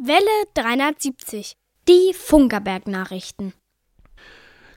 [0.00, 0.20] Welle
[0.54, 1.56] 370.
[1.88, 3.52] Die Funkerberg-Nachrichten.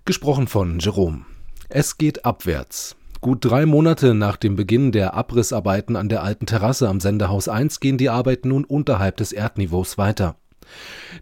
[0.04, 1.28] Gesprochen von Jerome.
[1.70, 2.96] Es geht abwärts.
[3.22, 7.80] Gut drei Monate nach dem Beginn der Abrissarbeiten an der alten Terrasse am Sendehaus 1
[7.80, 10.38] gehen die Arbeiten nun unterhalb des Erdniveaus weiter.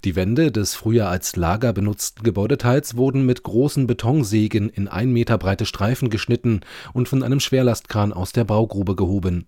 [0.05, 5.37] Die Wände des früher als Lager benutzten Gebäudeteils wurden mit großen Betonsägen in ein Meter
[5.37, 6.61] breite Streifen geschnitten
[6.93, 9.45] und von einem Schwerlastkran aus der Baugrube gehoben.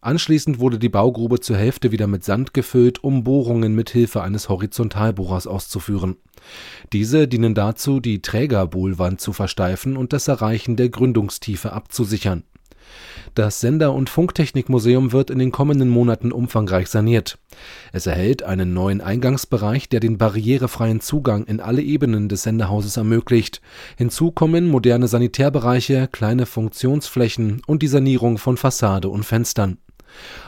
[0.00, 4.48] Anschließend wurde die Baugrube zur Hälfte wieder mit Sand gefüllt, um Bohrungen mit Hilfe eines
[4.48, 6.16] Horizontalbohrers auszuführen.
[6.92, 12.44] Diese dienen dazu, die Trägerbohlwand zu versteifen und das Erreichen der Gründungstiefe abzusichern.
[13.34, 17.38] Das Sender- und Funktechnikmuseum wird in den kommenden Monaten umfangreich saniert.
[17.92, 23.60] Es erhält einen neuen Eingangsbereich, der den barrierefreien Zugang in alle Ebenen des Sendehauses ermöglicht.
[23.96, 29.78] Hinzu kommen moderne Sanitärbereiche, kleine Funktionsflächen und die Sanierung von Fassade und Fenstern.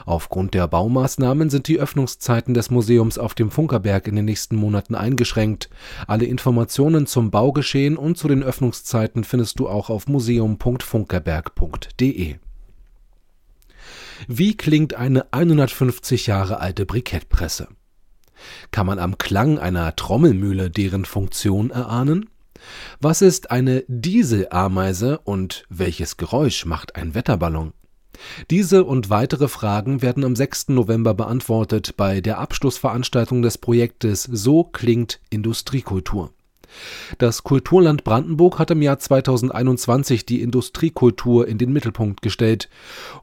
[0.07, 4.95] Aufgrund der Baumaßnahmen sind die Öffnungszeiten des Museums auf dem Funkerberg in den nächsten Monaten
[4.95, 5.69] eingeschränkt.
[6.07, 12.37] Alle Informationen zum Baugeschehen und zu den Öffnungszeiten findest du auch auf museum.funkerberg.de.
[14.27, 17.69] Wie klingt eine 150 Jahre alte Brikettpresse?
[18.71, 22.31] Kann man am Klang einer Trommelmühle deren Funktion erahnen?
[23.01, 27.73] Was ist eine Dieselameise und welches Geräusch macht ein Wetterballon?
[28.51, 30.69] Diese und weitere Fragen werden am 6.
[30.69, 36.31] November beantwortet bei der Abschlussveranstaltung des Projektes So klingt Industriekultur.
[37.19, 42.69] Das Kulturland Brandenburg hat im Jahr 2021 die Industriekultur in den Mittelpunkt gestellt.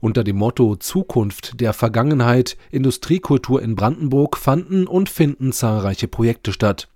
[0.02, 6.88] Unter dem Motto Zukunft der Vergangenheit Industriekultur in Brandenburg fanden und finden zahlreiche Projekte statt.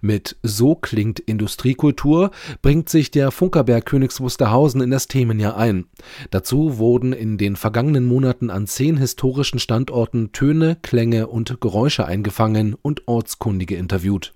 [0.00, 2.30] Mit So klingt Industriekultur
[2.62, 5.86] bringt sich der Funkerberg Königs Wusterhausen in das Themenjahr ein.
[6.30, 12.76] Dazu wurden in den vergangenen Monaten an zehn historischen Standorten Töne, Klänge und Geräusche eingefangen
[12.80, 14.32] und Ortskundige interviewt.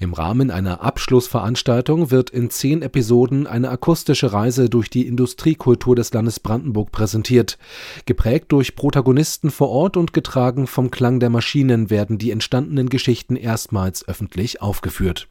[0.00, 6.12] Im Rahmen einer Abschlussveranstaltung wird in zehn Episoden eine akustische Reise durch die Industriekultur des
[6.12, 7.58] Landes Brandenburg präsentiert.
[8.06, 13.36] Geprägt durch Protagonisten vor Ort und getragen vom Klang der Maschinen werden die entstandenen Geschichten
[13.36, 15.28] erstmals öffentlich aufgeführt.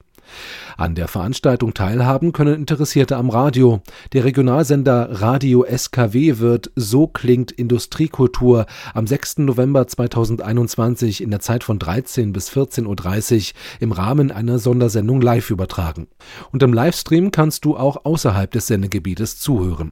[0.78, 3.82] An der Veranstaltung teilhaben können Interessierte am Radio.
[4.14, 9.40] Der Regionalsender Radio SKW wird So klingt Industriekultur am 6.
[9.40, 15.50] November 2021 in der Zeit von 13 bis 14.30 Uhr im Rahmen einer Sondersendung live
[15.50, 16.08] übertragen.
[16.52, 19.92] Und im Livestream kannst du auch außerhalb des Sendegebietes zuhören.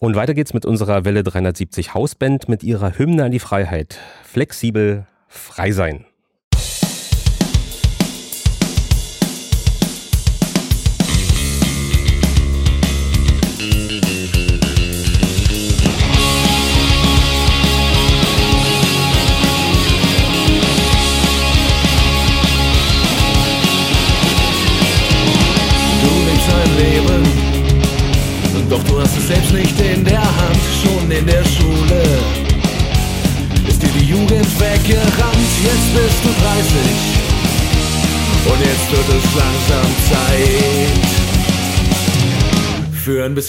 [0.00, 3.98] Und weiter geht's mit unserer Welle 370 Hausband mit ihrer Hymne an die Freiheit.
[4.22, 6.04] Flexibel, frei sein.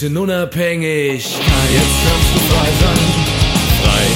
[0.00, 1.70] Bisschen Unabhängigkeit.
[1.72, 3.04] Jetzt kannst du frei sein,
[3.82, 4.06] frei,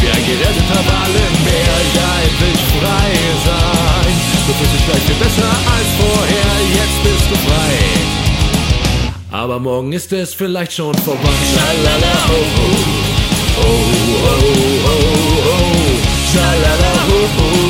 [0.00, 3.10] wie ein geretteter Ball im Meer, ja endlich frei
[3.46, 4.14] sein.
[4.48, 7.74] Du fühlst dich gleich viel besser als vorher, jetzt bist du frei.
[9.30, 11.28] Aber morgen ist es vielleicht schon vorbei.
[11.54, 12.44] Schalala, oh,
[13.58, 13.84] oh, oh,
[14.26, 14.42] oh,
[14.86, 15.06] oh,
[15.52, 15.68] oh.
[16.32, 17.62] Schalala, oh, oh,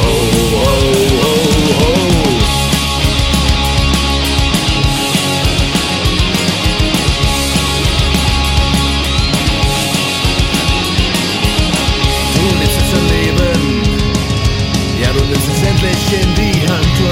[0.00, 0.16] oh,
[0.52, 0.74] oh,
[1.22, 2.07] oh, oh.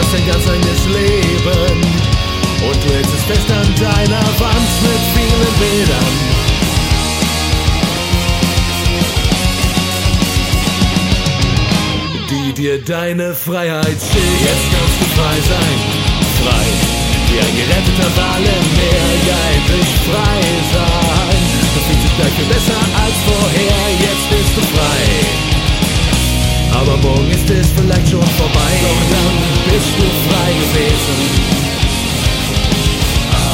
[0.07, 1.83] Hast ein ganz eigenes Leben.
[2.63, 6.15] Und du hältst es fest an deiner Wand mit vielen Bildern.
[12.31, 14.39] Die dir deine Freiheit schicken.
[14.47, 15.79] Jetzt kannst du frei sein,
[16.45, 16.67] frei.
[17.33, 20.41] Wie ein geretteter Wal im Meer, ja endlich frei
[20.71, 21.41] sein.
[21.75, 25.56] Du fühlst dich gleich besser als vorher, jetzt bist du frei.
[26.79, 29.35] Aber morgen ist es vielleicht schon vorbei, doch dann
[29.73, 31.19] bist du frei gewesen.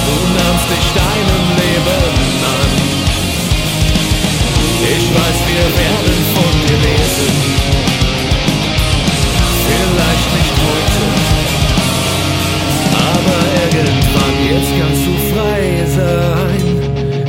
[0.06, 2.02] Du nahmst dich deinem Leben
[2.58, 2.72] an.
[4.94, 7.32] Ich weiß, wir werden von dir lesen.
[9.68, 11.02] Vielleicht nicht heute,
[13.14, 15.62] aber irgendwann, jetzt kannst du frei
[15.96, 16.64] sein.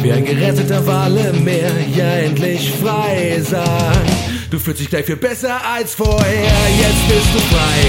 [0.02, 4.13] Wie ein geretteter Wal im Meer, ja endlich frei sein.
[4.54, 7.80] Du fühlst dich gleich viel besser als vorher, jetzt bist du frei.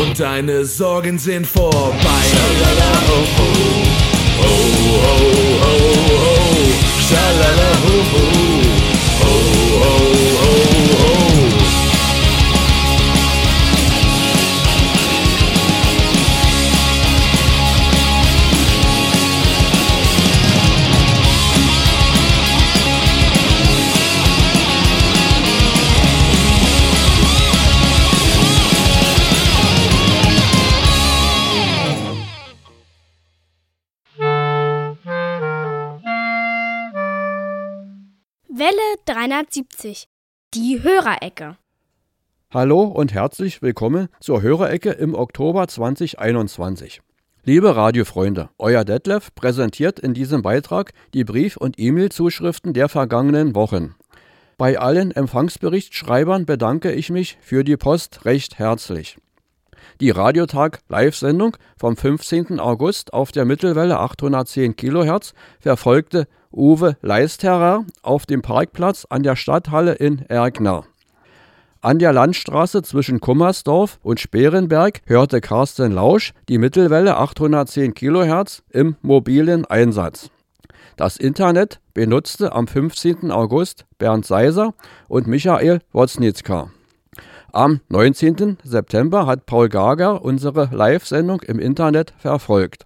[0.00, 1.98] und deine Sorgen sind vorbei.
[3.10, 3.52] Oh, oh,
[4.40, 4.64] oh, oh,
[5.38, 5.92] oh,
[7.78, 8.14] oh,
[9.20, 9.34] oh,
[9.74, 10.17] oh,
[39.18, 40.06] 370.
[40.54, 41.56] Die Hörerecke.
[42.54, 47.00] Hallo und herzlich willkommen zur Hörerecke im Oktober 2021.
[47.42, 53.96] Liebe Radiofreunde, euer Detlef präsentiert in diesem Beitrag die Brief- und E-Mail-Zuschriften der vergangenen Wochen.
[54.56, 59.18] Bei allen Empfangsberichtsschreibern bedanke ich mich für die Post recht herzlich.
[60.00, 62.60] Die Radiotag Live-Sendung vom 15.
[62.60, 69.94] August auf der Mittelwelle 810 kHz verfolgte Uwe Leisterer auf dem Parkplatz an der Stadthalle
[69.94, 70.84] in Erkner.
[71.80, 78.96] An der Landstraße zwischen Kummersdorf und Sperenberg hörte Carsten Lausch die Mittelwelle 810 kHz im
[79.02, 80.30] mobilen Einsatz.
[80.96, 83.30] Das Internet benutzte am 15.
[83.30, 84.74] August Bernd Seiser
[85.06, 86.70] und Michael Woznitzka.
[87.52, 88.58] Am 19.
[88.64, 92.84] September hat Paul Gager unsere Live-Sendung im Internet verfolgt.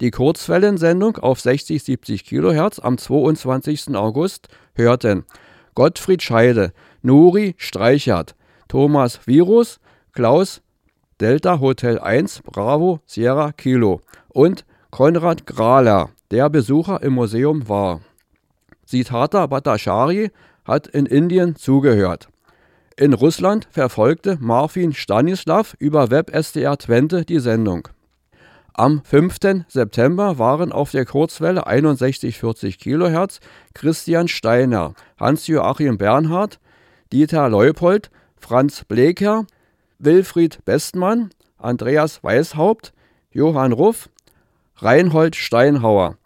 [0.00, 3.96] Die Kurzwellensendung auf 60-70 kHz am 22.
[3.96, 5.24] August hörten
[5.74, 8.34] Gottfried Scheide, Nuri Streichert,
[8.68, 9.80] Thomas Virus,
[10.12, 10.60] Klaus
[11.18, 18.02] Delta Hotel 1 Bravo Sierra Kilo und Konrad Grahler, der Besucher im Museum war.
[18.84, 20.28] Siddhartha Bhattacharya
[20.66, 22.28] hat in Indien zugehört.
[22.98, 27.88] In Russland verfolgte Marfin Stanislav über WebSDR Twente die Sendung.
[28.78, 29.64] Am 5.
[29.68, 33.40] September waren auf der Kurzwelle 6140 kHz
[33.72, 36.60] Christian Steiner, Hans-Joachim Bernhard,
[37.10, 39.46] Dieter Leupold, Franz Bleker,
[39.98, 42.92] Wilfried Bestmann, Andreas Weishaupt,
[43.30, 44.10] Johann Ruff,
[44.76, 46.18] Reinhold Steinhauer,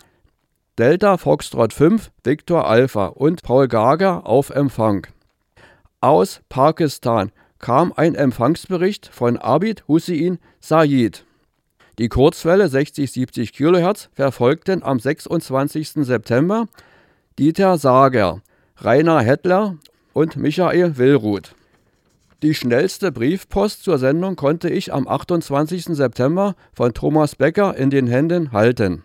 [0.77, 5.07] Delta Foxtrot 5, Victor Alpha und Paul Gager auf Empfang.
[6.01, 7.31] Aus Pakistan
[7.61, 11.25] kam ein Empfangsbericht von Abid Hussein Said.
[12.01, 16.07] Die Kurzwelle 60-70 kHz verfolgten am 26.
[16.07, 16.67] September
[17.39, 18.41] Dieter Sager,
[18.79, 19.77] Rainer Hettler
[20.15, 21.55] und Michael Willruth.
[22.43, 25.95] Die schnellste Briefpost zur Sendung konnte ich am 28.
[25.95, 29.03] September von Thomas Becker in den Händen halten.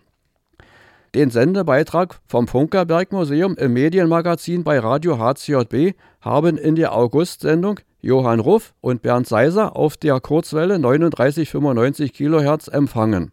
[1.16, 8.40] Den Sendebeitrag vom Funkerberg Museum im Medienmagazin bei Radio HCJB haben in der August-Sendung Johann
[8.40, 13.32] Ruff und Bernd Seiser auf der Kurzwelle 3995 kHz empfangen.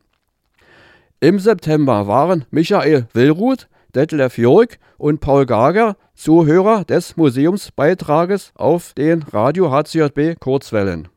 [1.20, 9.22] Im September waren Michael Willruth, Detlef Jörg und Paul Gager Zuhörer des Museumsbeitrages auf den
[9.24, 11.08] Radio HCJB Kurzwellen.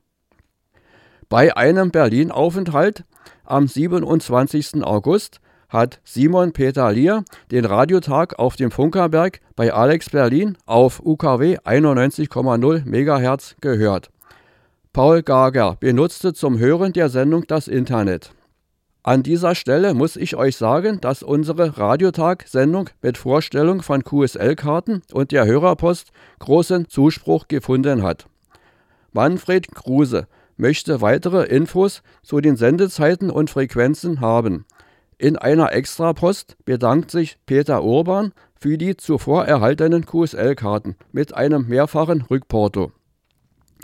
[1.30, 3.06] Bei einem Berlin-Aufenthalt
[3.46, 4.84] am 27.
[4.84, 5.40] August
[5.70, 12.86] hat Simon Peter Lier den Radiotag auf dem Funkerberg bei Alex Berlin auf UKW 91,0
[12.86, 14.10] MHz gehört.
[14.94, 18.32] Paul Gager benutzte zum Hören der Sendung das Internet.
[19.04, 25.32] An dieser Stelle muss ich euch sagen, dass unsere Radiotag-Sendung mit Vorstellung von QSL-Karten und
[25.32, 28.26] der Hörerpost großen Zuspruch gefunden hat.
[29.12, 34.66] Manfred Kruse möchte weitere Infos zu den Sendezeiten und Frequenzen haben.
[35.18, 42.22] In einer Extrapost bedankt sich Peter Urban für die zuvor erhaltenen QSL-Karten mit einem mehrfachen
[42.22, 42.92] Rückporto.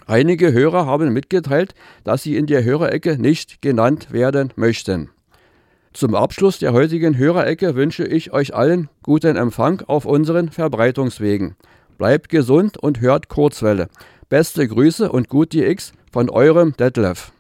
[0.08, 1.74] Einige Hörer haben mitgeteilt,
[2.04, 5.10] dass sie in der Hörerecke nicht genannt werden möchten.
[5.94, 11.56] Zum Abschluss der heutigen Hörerecke wünsche ich euch allen guten Empfang auf unseren Verbreitungswegen.
[11.98, 13.88] Bleibt gesund und hört Kurzwelle.
[14.28, 17.32] Beste Grüße und gut die X von eurem Detlef.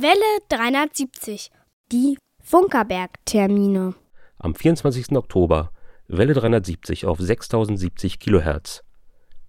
[0.00, 1.50] Welle 370.
[1.90, 3.96] Die Funkerberg-Termine.
[4.38, 5.10] Am 24.
[5.16, 5.72] Oktober
[6.06, 8.84] Welle 370 auf 6070 kHz.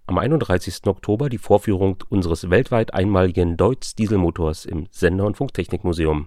[0.06, 0.88] Am 31.
[0.88, 6.26] Oktober die Vorführung unseres weltweit einmaligen Deutz Dieselmotors im Sender- und Funktechnikmuseum.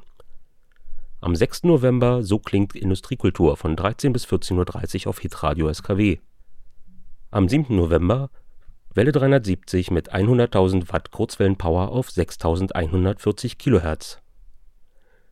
[1.20, 1.64] Am 6.
[1.64, 6.20] November So klingt Industriekultur von 13 bis 14.30 Uhr auf Hitradio SKW.
[7.30, 7.76] Am 7.
[7.76, 8.30] November
[8.96, 14.20] Welle 370 mit 100.000 Watt Kurzwellenpower auf 6140 kHz.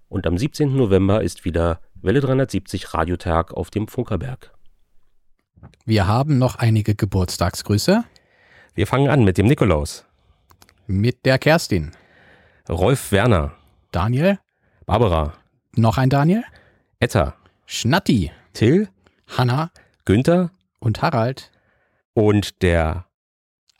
[0.08, 0.76] Und am 17.
[0.76, 4.52] November ist wieder Welle 370 Radiotag auf dem Funkerberg.
[5.86, 8.04] Wir haben noch einige Geburtstagsgrüße
[8.74, 10.06] Wir fangen an mit dem Nikolaus.
[10.88, 11.92] mit der Kerstin.
[12.68, 13.54] Rolf Werner,
[13.92, 14.40] Daniel,
[14.86, 15.34] Barbara,
[15.76, 16.44] noch ein Daniel,
[17.00, 17.36] Etta,
[17.66, 18.88] Schnatti, Till,
[19.28, 19.72] Hanna
[20.06, 21.52] Günther und Harald.
[22.14, 23.06] und der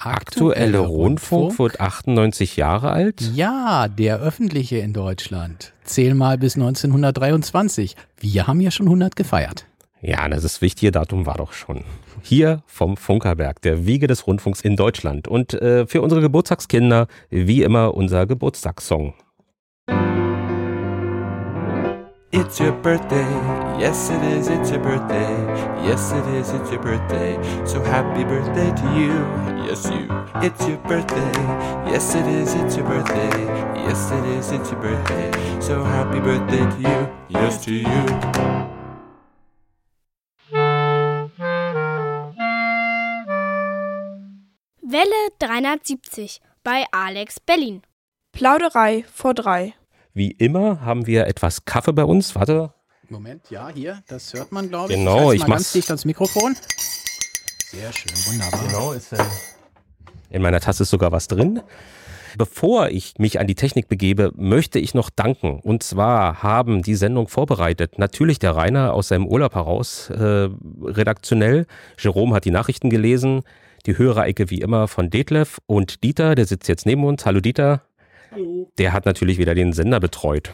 [0.06, 3.22] aktuelle Rundfunk wird 98 Jahre alt.
[3.34, 5.74] Ja, der öffentliche in Deutschland.
[5.84, 7.96] Zähl mal bis 1923.
[8.20, 9.66] Wir haben ja schon 100 gefeiert.
[10.02, 11.84] Ja, das ist wichtige Datum war doch schon.
[12.24, 15.28] Hier vom Funkerberg, der Wiege des Rundfunks in Deutschland.
[15.28, 19.14] Und äh, für unsere Geburtstagskinder, wie immer, unser Geburtstagssong.
[22.34, 23.30] It's your birthday,
[23.78, 25.36] yes it is, it's your birthday,
[25.84, 29.12] yes it is, it's your birthday, so happy birthday to you,
[29.68, 30.08] yes you.
[30.42, 31.32] It's your birthday,
[31.92, 33.38] yes it is, it's your birthday,
[33.76, 38.02] yes it is, it's your birthday, so happy birthday to you, yes to you.
[44.82, 47.82] Welle 370 bei Alex Berlin.
[48.32, 49.76] Plauderei vor drei.
[50.14, 52.36] Wie immer haben wir etwas Kaffee bei uns.
[52.36, 52.74] Warte.
[53.10, 54.98] Moment, ja, hier, das hört man, glaube ich.
[54.98, 55.64] Genau, ich mal mach's.
[55.64, 56.56] ganz dicht ans Mikrofon.
[57.66, 58.68] Sehr schön, wunderbar.
[58.68, 59.14] Genau, ist
[60.30, 61.62] In meiner Tasse ist sogar was drin.
[62.38, 65.60] Bevor ich mich an die Technik begebe, möchte ich noch danken.
[65.60, 68.00] Und zwar haben die Sendung vorbereitet.
[68.00, 70.50] Natürlich der Rainer aus seinem Urlaub heraus, äh,
[70.82, 71.66] redaktionell.
[71.98, 73.42] Jerome hat die Nachrichten gelesen.
[73.86, 77.26] Die Hörerecke wie immer von Detlef und Dieter, der sitzt jetzt neben uns.
[77.26, 77.82] Hallo Dieter.
[78.78, 80.54] Der hat natürlich wieder den Sender betreut.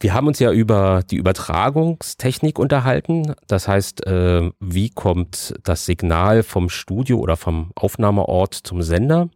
[0.00, 3.34] Wir haben uns ja über die Übertragungstechnik unterhalten.
[3.46, 9.28] Das heißt, äh, wie kommt das Signal vom Studio oder vom Aufnahmeort zum Sender?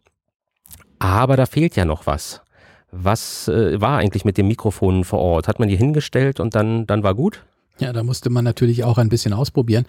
[0.98, 2.42] Aber da fehlt ja noch was.
[2.90, 5.46] Was äh, war eigentlich mit dem Mikrofon vor Ort?
[5.46, 7.44] Hat man die hingestellt und dann, dann war gut?
[7.78, 9.84] Ja, da musste man natürlich auch ein bisschen ausprobieren.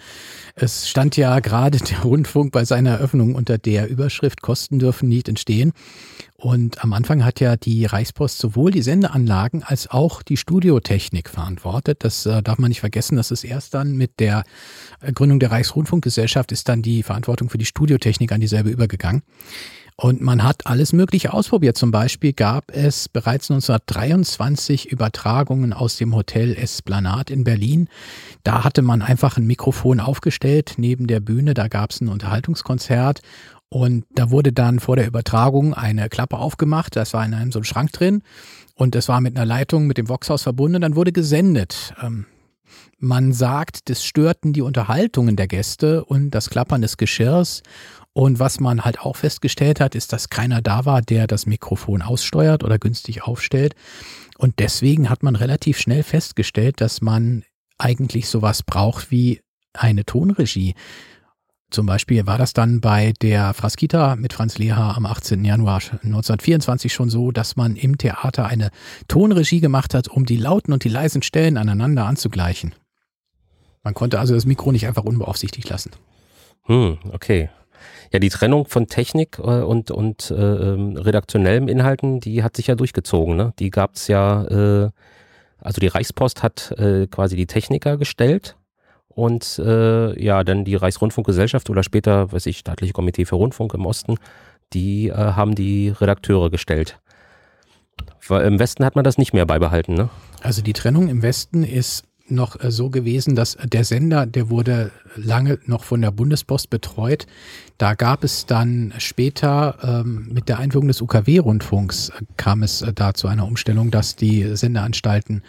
[0.55, 5.29] Es stand ja gerade der Rundfunk bei seiner Eröffnung unter der Überschrift Kosten dürfen nicht
[5.29, 5.71] entstehen.
[6.35, 12.03] Und am Anfang hat ja die Reichspost sowohl die Sendeanlagen als auch die Studiotechnik verantwortet.
[12.03, 13.15] Das äh, darf man nicht vergessen.
[13.15, 14.43] Das ist erst dann mit der
[14.99, 19.23] äh, Gründung der Reichsrundfunkgesellschaft ist dann die Verantwortung für die Studiotechnik an dieselbe übergegangen.
[20.00, 21.76] Und man hat alles Mögliche ausprobiert.
[21.76, 27.89] Zum Beispiel gab es bereits 1923 Übertragungen aus dem Hotel Esplanade in Berlin.
[28.43, 31.56] Da hatte man einfach ein Mikrofon aufgestellt neben der Bühne.
[31.56, 33.22] Da gab es ein Unterhaltungskonzert.
[33.70, 36.95] Und da wurde dann vor der Übertragung eine Klappe aufgemacht.
[36.95, 38.22] Das war in einem so einem Schrank drin.
[38.76, 40.82] Und es war mit einer Leitung mit dem Voxhaus verbunden.
[40.82, 41.95] Dann wurde gesendet.
[42.04, 42.28] Ähm,
[43.00, 47.62] man sagt, das störten die Unterhaltungen der Gäste und das Klappern des Geschirrs.
[48.18, 52.01] Und was man halt auch festgestellt hat, ist, dass keiner da war, der das Mikrofon
[52.01, 53.76] aussteuert oder günstig aufstellt.
[54.39, 57.43] Und deswegen hat man relativ schnell festgestellt, dass man
[57.78, 59.41] eigentlich sowas braucht wie
[59.72, 60.74] eine Tonregie.
[61.70, 65.45] Zum Beispiel war das dann bei der Fraskita mit Franz Leha am 18.
[65.45, 68.72] Januar 1924 schon so, dass man im Theater eine
[69.07, 72.74] Tonregie gemacht hat, um die lauten und die leisen Stellen aneinander anzugleichen.
[73.84, 75.91] Man konnte also das Mikro nicht einfach unbeaufsichtigt lassen.
[76.63, 77.51] Hm, okay.
[78.12, 82.68] Ja, die Trennung von Technik äh, und, und äh, ähm, redaktionellem Inhalten, die hat sich
[82.68, 83.36] ja durchgezogen.
[83.36, 83.53] Ne?
[83.60, 84.89] Die gab's ja, äh,
[85.60, 88.55] also die Reichspost hat äh, quasi die Techniker gestellt
[89.10, 93.86] und äh, ja, dann die Reichsrundfunkgesellschaft oder später, weiß ich, staatliche Komitee für Rundfunk im
[93.86, 94.18] Osten,
[94.74, 96.99] die äh, haben die Redakteure gestellt.
[98.28, 100.10] Weil Im Westen hat man das nicht mehr beibehalten, ne?
[100.41, 104.91] Also die Trennung im Westen ist noch äh, so gewesen, dass der Sender, der wurde
[105.15, 107.25] lange noch von der Bundespost betreut.
[107.78, 112.93] Da gab es dann später ähm, mit der Einführung des UKW-Rundfunks äh, kam es äh,
[112.93, 115.43] da zu einer Umstellung, dass die Sendeanstalten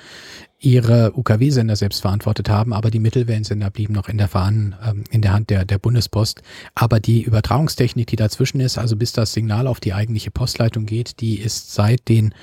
[0.61, 5.23] ihre UKW-Sender selbst verantwortet haben, aber die Mittelwellensender blieben noch in der, Verhan ähm, in
[5.23, 6.43] der Hand der, der Bundespost.
[6.75, 11.21] Aber die Übertragungstechnik, die dazwischen ist, also bis das Signal auf die eigentliche Postleitung geht,
[11.21, 12.35] die ist seit den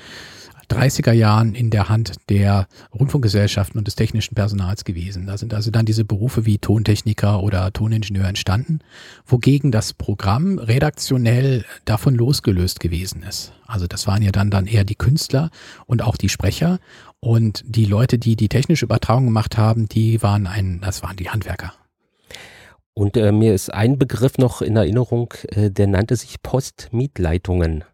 [0.70, 5.26] 30er Jahren in der Hand der Rundfunkgesellschaften und des technischen Personals gewesen.
[5.26, 8.80] Da sind also dann diese Berufe wie Tontechniker oder Toningenieur entstanden,
[9.26, 13.52] wogegen das Programm redaktionell davon losgelöst gewesen ist.
[13.66, 15.50] Also das waren ja dann, dann eher die Künstler
[15.86, 16.78] und auch die Sprecher
[17.20, 21.30] und die Leute, die die technische Übertragung gemacht haben, die waren ein, das waren die
[21.30, 21.72] Handwerker.
[22.98, 27.84] Und äh, mir ist ein Begriff noch in Erinnerung, äh, der nannte sich Postmietleitungen.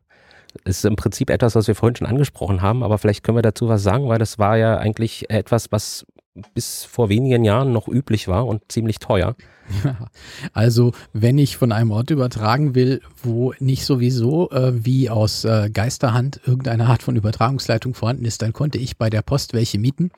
[0.64, 3.68] Ist im Prinzip etwas, was wir vorhin schon angesprochen haben, aber vielleicht können wir dazu
[3.68, 6.06] was sagen, weil das war ja eigentlich etwas, was
[6.54, 9.34] bis vor wenigen Jahren noch üblich war und ziemlich teuer.
[10.52, 15.70] Also wenn ich von einem Ort übertragen will, wo nicht sowieso äh, wie aus äh,
[15.72, 20.10] Geisterhand irgendeine Art von Übertragungsleitung vorhanden ist, dann konnte ich bei der Post welche mieten.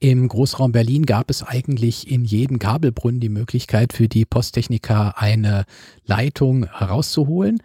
[0.00, 5.64] Im Großraum Berlin gab es eigentlich in jedem Kabelbrunnen die Möglichkeit für die Posttechniker eine
[6.04, 7.62] Leitung herauszuholen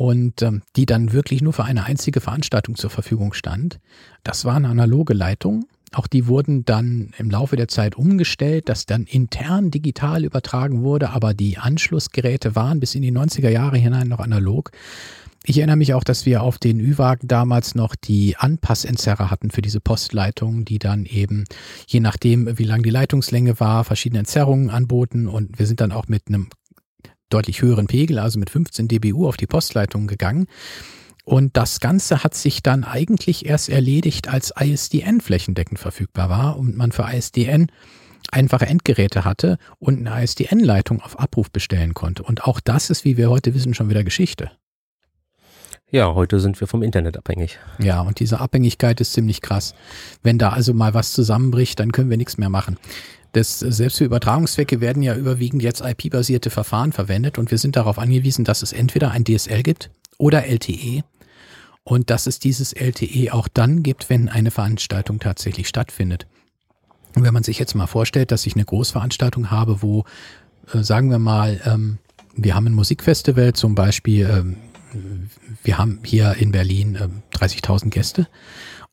[0.00, 3.80] und ähm, die dann wirklich nur für eine einzige Veranstaltung zur Verfügung stand.
[4.22, 5.66] Das waren analoge Leitungen.
[5.92, 11.10] Auch die wurden dann im Laufe der Zeit umgestellt, dass dann intern digital übertragen wurde,
[11.10, 14.70] aber die Anschlussgeräte waren bis in die 90er Jahre hinein noch analog.
[15.44, 19.60] Ich erinnere mich auch, dass wir auf den Ü-Wagen damals noch die Anpassentzerrer hatten für
[19.60, 21.44] diese Postleitungen, die dann eben,
[21.86, 26.08] je nachdem, wie lang die Leitungslänge war, verschiedene Entzerrungen anboten und wir sind dann auch
[26.08, 26.48] mit einem
[27.30, 30.46] deutlich höheren Pegel, also mit 15 dBU auf die Postleitung gegangen.
[31.24, 36.76] Und das Ganze hat sich dann eigentlich erst erledigt, als ISDN flächendeckend verfügbar war und
[36.76, 37.70] man für ISDN
[38.32, 42.22] einfache Endgeräte hatte und eine ISDN-Leitung auf Abruf bestellen konnte.
[42.22, 44.50] Und auch das ist, wie wir heute wissen, schon wieder Geschichte.
[45.92, 47.58] Ja, heute sind wir vom Internet abhängig.
[47.80, 49.74] Ja, und diese Abhängigkeit ist ziemlich krass.
[50.22, 52.78] Wenn da also mal was zusammenbricht, dann können wir nichts mehr machen.
[53.32, 57.98] Das, selbst für Übertragungszwecke werden ja überwiegend jetzt IP-basierte Verfahren verwendet und wir sind darauf
[57.98, 61.02] angewiesen, dass es entweder ein DSL gibt oder LTE.
[61.82, 66.26] Und dass es dieses LTE auch dann gibt, wenn eine Veranstaltung tatsächlich stattfindet.
[67.16, 70.04] Und wenn man sich jetzt mal vorstellt, dass ich eine Großveranstaltung habe, wo,
[70.72, 71.98] äh, sagen wir mal, ähm,
[72.34, 74.56] wir haben ein Musikfestival zum Beispiel, ähm,
[75.62, 78.28] wir haben hier in Berlin ähm, 30.000 Gäste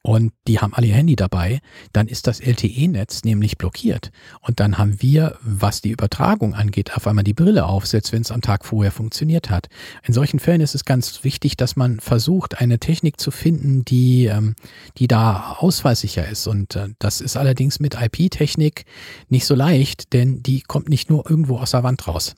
[0.08, 1.60] und die haben alle ihr Handy dabei,
[1.91, 4.12] dann ist das LTE-Netz nämlich blockiert.
[4.39, 8.32] Und dann haben wir, was die Übertragung angeht, auf einmal die Brille aufsetzt, wenn es
[8.32, 9.68] am Tag vorher funktioniert hat.
[10.03, 14.28] In solchen Fällen ist es ganz wichtig, dass man versucht, eine Technik zu finden, die,
[14.28, 14.55] ähm,
[14.97, 16.47] die da ausfallsicher ist.
[16.47, 18.86] Und äh, das ist allerdings mit IP-Technik
[19.28, 22.36] nicht so leicht, denn die kommt nicht nur irgendwo aus der Wand raus.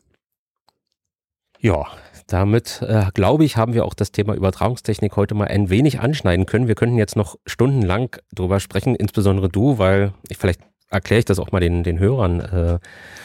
[1.59, 1.85] Ja,
[2.33, 6.45] damit äh, glaube ich, haben wir auch das Thema Übertragungstechnik heute mal ein wenig anschneiden
[6.45, 6.67] können.
[6.67, 11.39] Wir könnten jetzt noch stundenlang drüber sprechen, insbesondere du, weil ich vielleicht erkläre ich das
[11.39, 12.39] auch mal den, den Hörern.
[12.39, 12.79] Äh,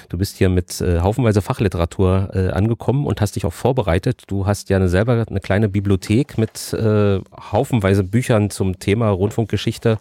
[0.09, 4.23] du bist hier mit äh, haufenweise Fachliteratur äh, angekommen und hast dich auch vorbereitet.
[4.27, 7.21] Du hast ja eine, selber eine kleine Bibliothek mit äh,
[7.53, 9.99] haufenweise Büchern zum Thema Rundfunkgeschichte.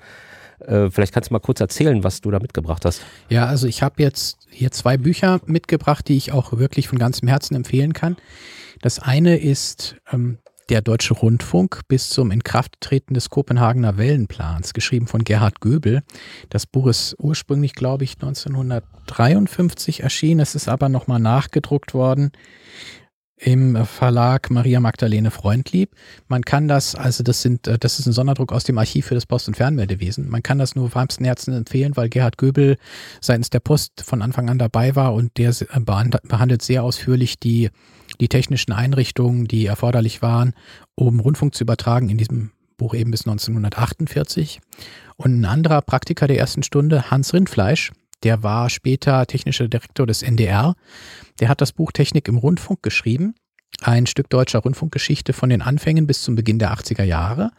[0.59, 3.01] Äh, vielleicht kannst du mal kurz erzählen, was du da mitgebracht hast.
[3.29, 7.27] Ja, also ich habe jetzt hier zwei Bücher mitgebracht, die ich auch wirklich von ganzem
[7.27, 8.17] Herzen empfehlen kann.
[8.83, 15.23] Das eine ist ähm, der Deutsche Rundfunk bis zum Inkrafttreten des Kopenhagener Wellenplans, geschrieben von
[15.23, 16.01] Gerhard Göbel.
[16.49, 20.41] Das Buch ist ursprünglich, glaube ich, 1953 erschienen.
[20.41, 22.33] Es ist aber nochmal nachgedruckt worden
[23.37, 25.95] im Verlag Maria Magdalene Freundlieb.
[26.27, 29.15] Man kann das, also das sind, äh, das ist ein Sonderdruck aus dem Archiv für
[29.15, 30.29] das Post- und Fernmeldewesen.
[30.29, 32.77] Man kann das nur warmsten Herzen empfehlen, weil Gerhard Göbel
[33.21, 37.69] seitens der Post von Anfang an dabei war und der äh, behandelt sehr ausführlich die,
[38.19, 40.53] die technischen Einrichtungen, die erforderlich waren,
[40.95, 44.59] um Rundfunk zu übertragen, in diesem Buch eben bis 1948.
[45.17, 47.91] Und ein anderer Praktiker der ersten Stunde, Hans Rindfleisch,
[48.23, 50.75] der war später technischer Direktor des NDR.
[51.39, 53.35] Der hat das Buch Technik im Rundfunk geschrieben.
[53.81, 57.51] Ein Stück deutscher Rundfunkgeschichte von den Anfängen bis zum Beginn der 80er Jahre.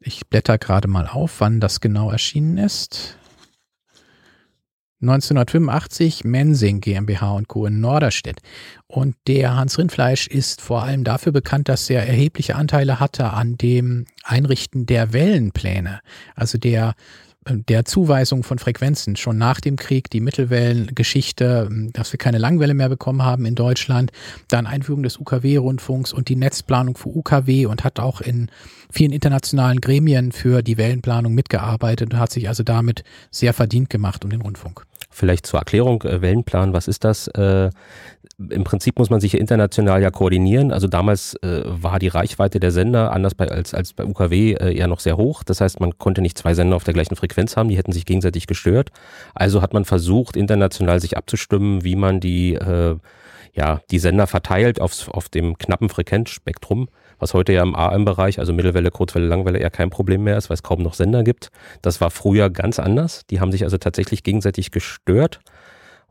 [0.00, 3.16] Ich blätter gerade mal auf, wann das genau erschienen ist.
[5.02, 7.66] 1985 Mensing GmbH und Co.
[7.66, 8.40] in Norderstedt.
[8.86, 13.56] Und der Hans Rindfleisch ist vor allem dafür bekannt, dass er erhebliche Anteile hatte an
[13.56, 16.00] dem Einrichten der Wellenpläne.
[16.34, 16.94] Also der
[17.48, 22.88] der Zuweisung von Frequenzen schon nach dem Krieg, die Mittelwellengeschichte, dass wir keine Langwelle mehr
[22.88, 24.12] bekommen haben in Deutschland,
[24.48, 28.48] dann Einführung des UKW-Rundfunks und die Netzplanung für UKW und hat auch in
[28.90, 34.24] vielen internationalen Gremien für die Wellenplanung mitgearbeitet und hat sich also damit sehr verdient gemacht
[34.24, 34.86] um den Rundfunk.
[35.12, 37.28] Vielleicht zur Erklärung, äh, Wellenplan, was ist das?
[37.28, 37.70] Äh,
[38.48, 40.72] Im Prinzip muss man sich ja international ja koordinieren.
[40.72, 44.74] Also damals äh, war die Reichweite der Sender anders bei, als, als bei UKW äh,
[44.74, 45.44] eher noch sehr hoch.
[45.44, 48.06] Das heißt, man konnte nicht zwei Sender auf der gleichen Frequenz haben, die hätten sich
[48.06, 48.90] gegenseitig gestört.
[49.34, 52.96] Also hat man versucht, international sich abzustimmen, wie man die, äh,
[53.52, 56.88] ja, die Sender verteilt aufs, auf dem knappen Frequenzspektrum
[57.22, 60.54] was heute ja im AM-Bereich, also Mittelwelle, Kurzwelle, Langwelle eher kein Problem mehr ist, weil
[60.54, 61.50] es kaum noch Sender gibt.
[61.80, 63.22] Das war früher ganz anders.
[63.30, 65.40] Die haben sich also tatsächlich gegenseitig gestört.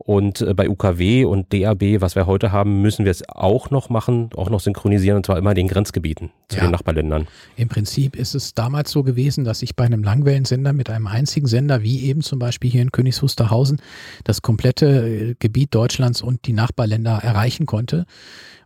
[0.03, 3.89] Und äh, bei UKW und DAB, was wir heute haben, müssen wir es auch noch
[3.89, 6.63] machen, auch noch synchronisieren, und zwar immer in den Grenzgebieten zu Ja.
[6.63, 7.27] den Nachbarländern.
[7.55, 11.45] Im Prinzip ist es damals so gewesen, dass ich bei einem Langwellensender mit einem einzigen
[11.45, 13.79] Sender, wie eben zum Beispiel hier in Königs Wusterhausen,
[14.23, 18.05] das komplette äh, Gebiet Deutschlands und die Nachbarländer erreichen konnte.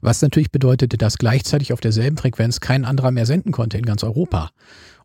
[0.05, 4.03] Was natürlich bedeutete, dass gleichzeitig auf derselben Frequenz kein anderer mehr senden konnte in ganz
[4.03, 4.51] Europa.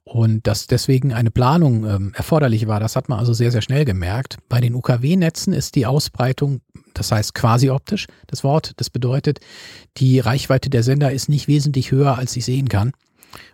[0.05, 3.87] Und dass deswegen eine Planung ähm, erforderlich war, das hat man also sehr, sehr schnell
[3.87, 4.37] gemerkt.
[4.51, 6.61] Bei den UKW-Netzen ist die Ausbreitung,
[6.93, 8.73] das heißt quasi optisch, das Wort.
[8.77, 9.41] Das bedeutet,
[9.97, 12.93] die Reichweite der Sender ist nicht wesentlich höher, als ich sehen kann.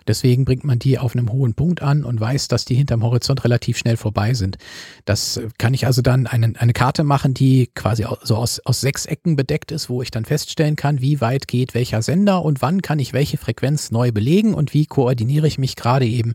[0.07, 3.45] Deswegen bringt man die auf einem hohen Punkt an und weiß, dass die hinterm Horizont
[3.45, 4.59] relativ schnell vorbei sind.
[5.05, 8.81] Das äh, kann ich also dann eine, eine Karte machen, die quasi so aus, aus
[8.81, 12.62] sechs Ecken bedeckt ist, wo ich dann feststellen kann, wie weit geht welcher Sender und
[12.62, 16.35] wann kann ich welche Frequenz neu belegen und wie koordiniere ich mich gerade eben,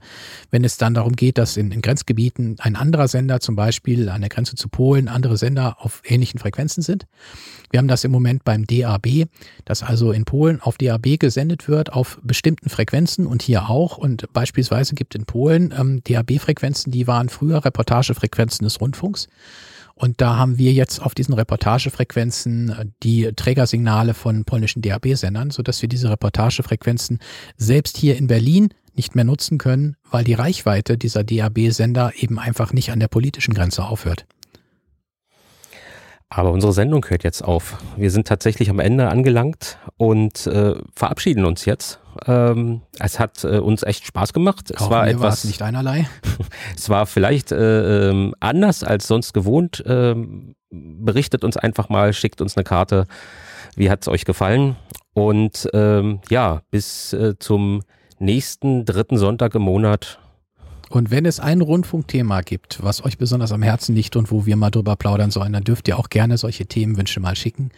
[0.50, 4.22] wenn es dann darum geht, dass in, in Grenzgebieten ein anderer Sender, zum Beispiel an
[4.22, 7.08] der Grenze zu Polen, andere Sender auf ähnlichen Frequenzen sind.
[7.72, 9.28] Wir haben das im Moment beim DAB,
[9.64, 13.98] dass also in Polen auf DAB gesendet wird auf bestimmten Frequenzen und hier auch.
[13.98, 19.28] Und beispielsweise gibt in Polen ähm, DAB-Frequenzen, die waren früher Reportagefrequenzen des Rundfunks.
[19.96, 25.82] Und da haben wir jetzt auf diesen Reportagefrequenzen äh, die Trägersignale von polnischen DAB-Sendern, sodass
[25.82, 27.20] wir diese Reportagefrequenzen
[27.58, 32.74] selbst hier in Berlin nicht mehr nutzen können, weil die Reichweite dieser DAB-Sender eben einfach
[32.74, 34.26] nicht an der politischen Grenze aufhört.
[36.28, 37.78] Aber unsere Sendung hört jetzt auf.
[37.96, 42.01] Wir sind tatsächlich am Ende angelangt und äh, verabschieden uns jetzt.
[42.26, 44.72] Ähm, es hat äh, uns echt Spaß gemacht.
[44.72, 46.07] Es Auch war etwas nicht einerlei.
[46.76, 49.84] Es war vielleicht äh, ähm, anders als sonst gewohnt.
[49.86, 53.05] Ähm, berichtet uns einfach mal, schickt uns eine Karte.
[53.76, 54.76] Wie hat es euch gefallen?
[55.14, 57.82] Und ähm, ja, bis äh, zum
[58.20, 60.20] nächsten dritten Sonntag im Monat.
[60.89, 64.57] Und wenn es ein Rundfunkthema gibt, was euch besonders am Herzen liegt und wo wir
[64.57, 67.72] mal drüber plaudern sollen, dann dürft ihr auch gerne solche Themenwünsche mal schicken.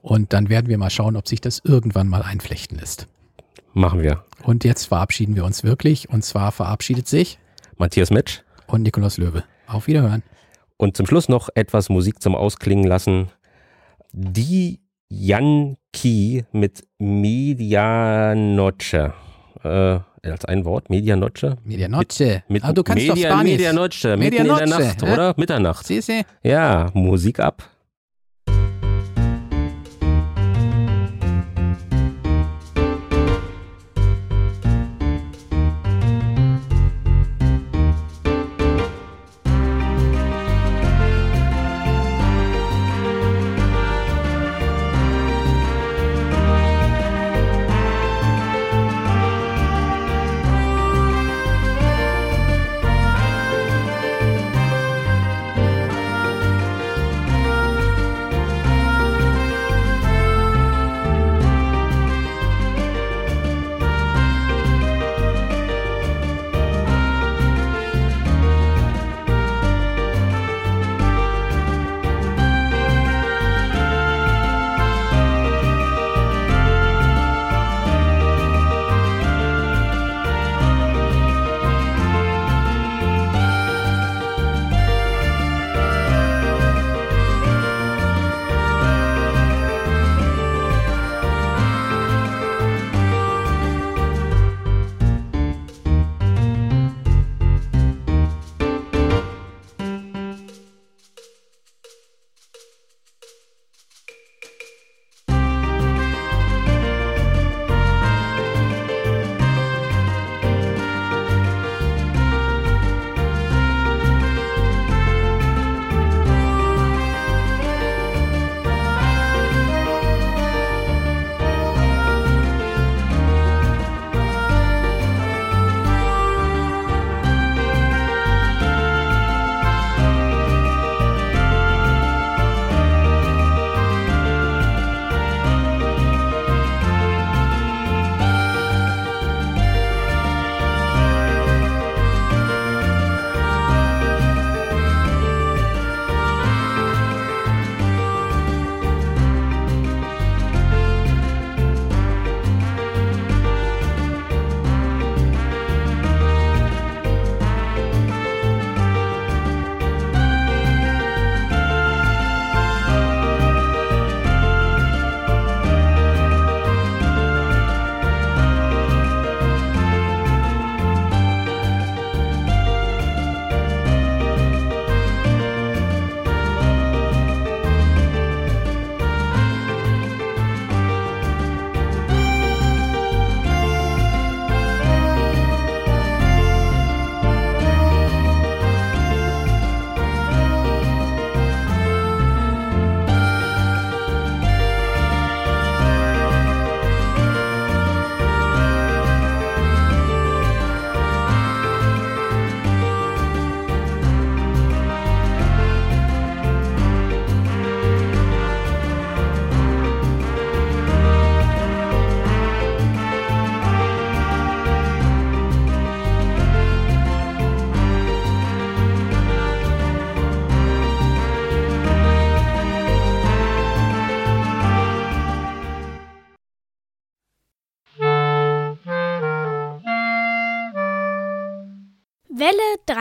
[0.00, 3.06] Und dann werden wir mal schauen, ob sich das irgendwann mal einflechten lässt.
[3.74, 4.24] Machen wir.
[4.44, 6.08] Und jetzt verabschieden wir uns wirklich.
[6.08, 7.38] Und zwar verabschiedet sich
[7.76, 9.44] Matthias Metsch und Nikolaus Löwe.
[9.66, 10.22] Auf Wiederhören.
[10.76, 13.30] Und zum Schluss noch etwas Musik zum Ausklingen lassen.
[14.12, 16.84] Die Yankee mit
[18.04, 19.12] Medianoche.
[19.62, 21.56] Äh, als ein Wort, Medianoche.
[21.64, 22.42] Medianoche.
[22.48, 23.52] Mit, Ah, du kannst doch Media, Spanisch.
[23.52, 25.12] Medianoche, mitten in der Medianoche, Nacht, hä?
[25.12, 25.34] oder?
[25.36, 25.86] Mitternacht.
[25.86, 26.24] Sí, sí.
[26.42, 27.62] Ja, Musik ab.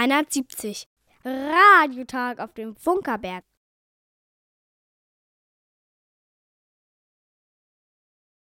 [0.08, 0.88] 370.
[1.24, 3.46] Radiotag auf dem Funkerberg.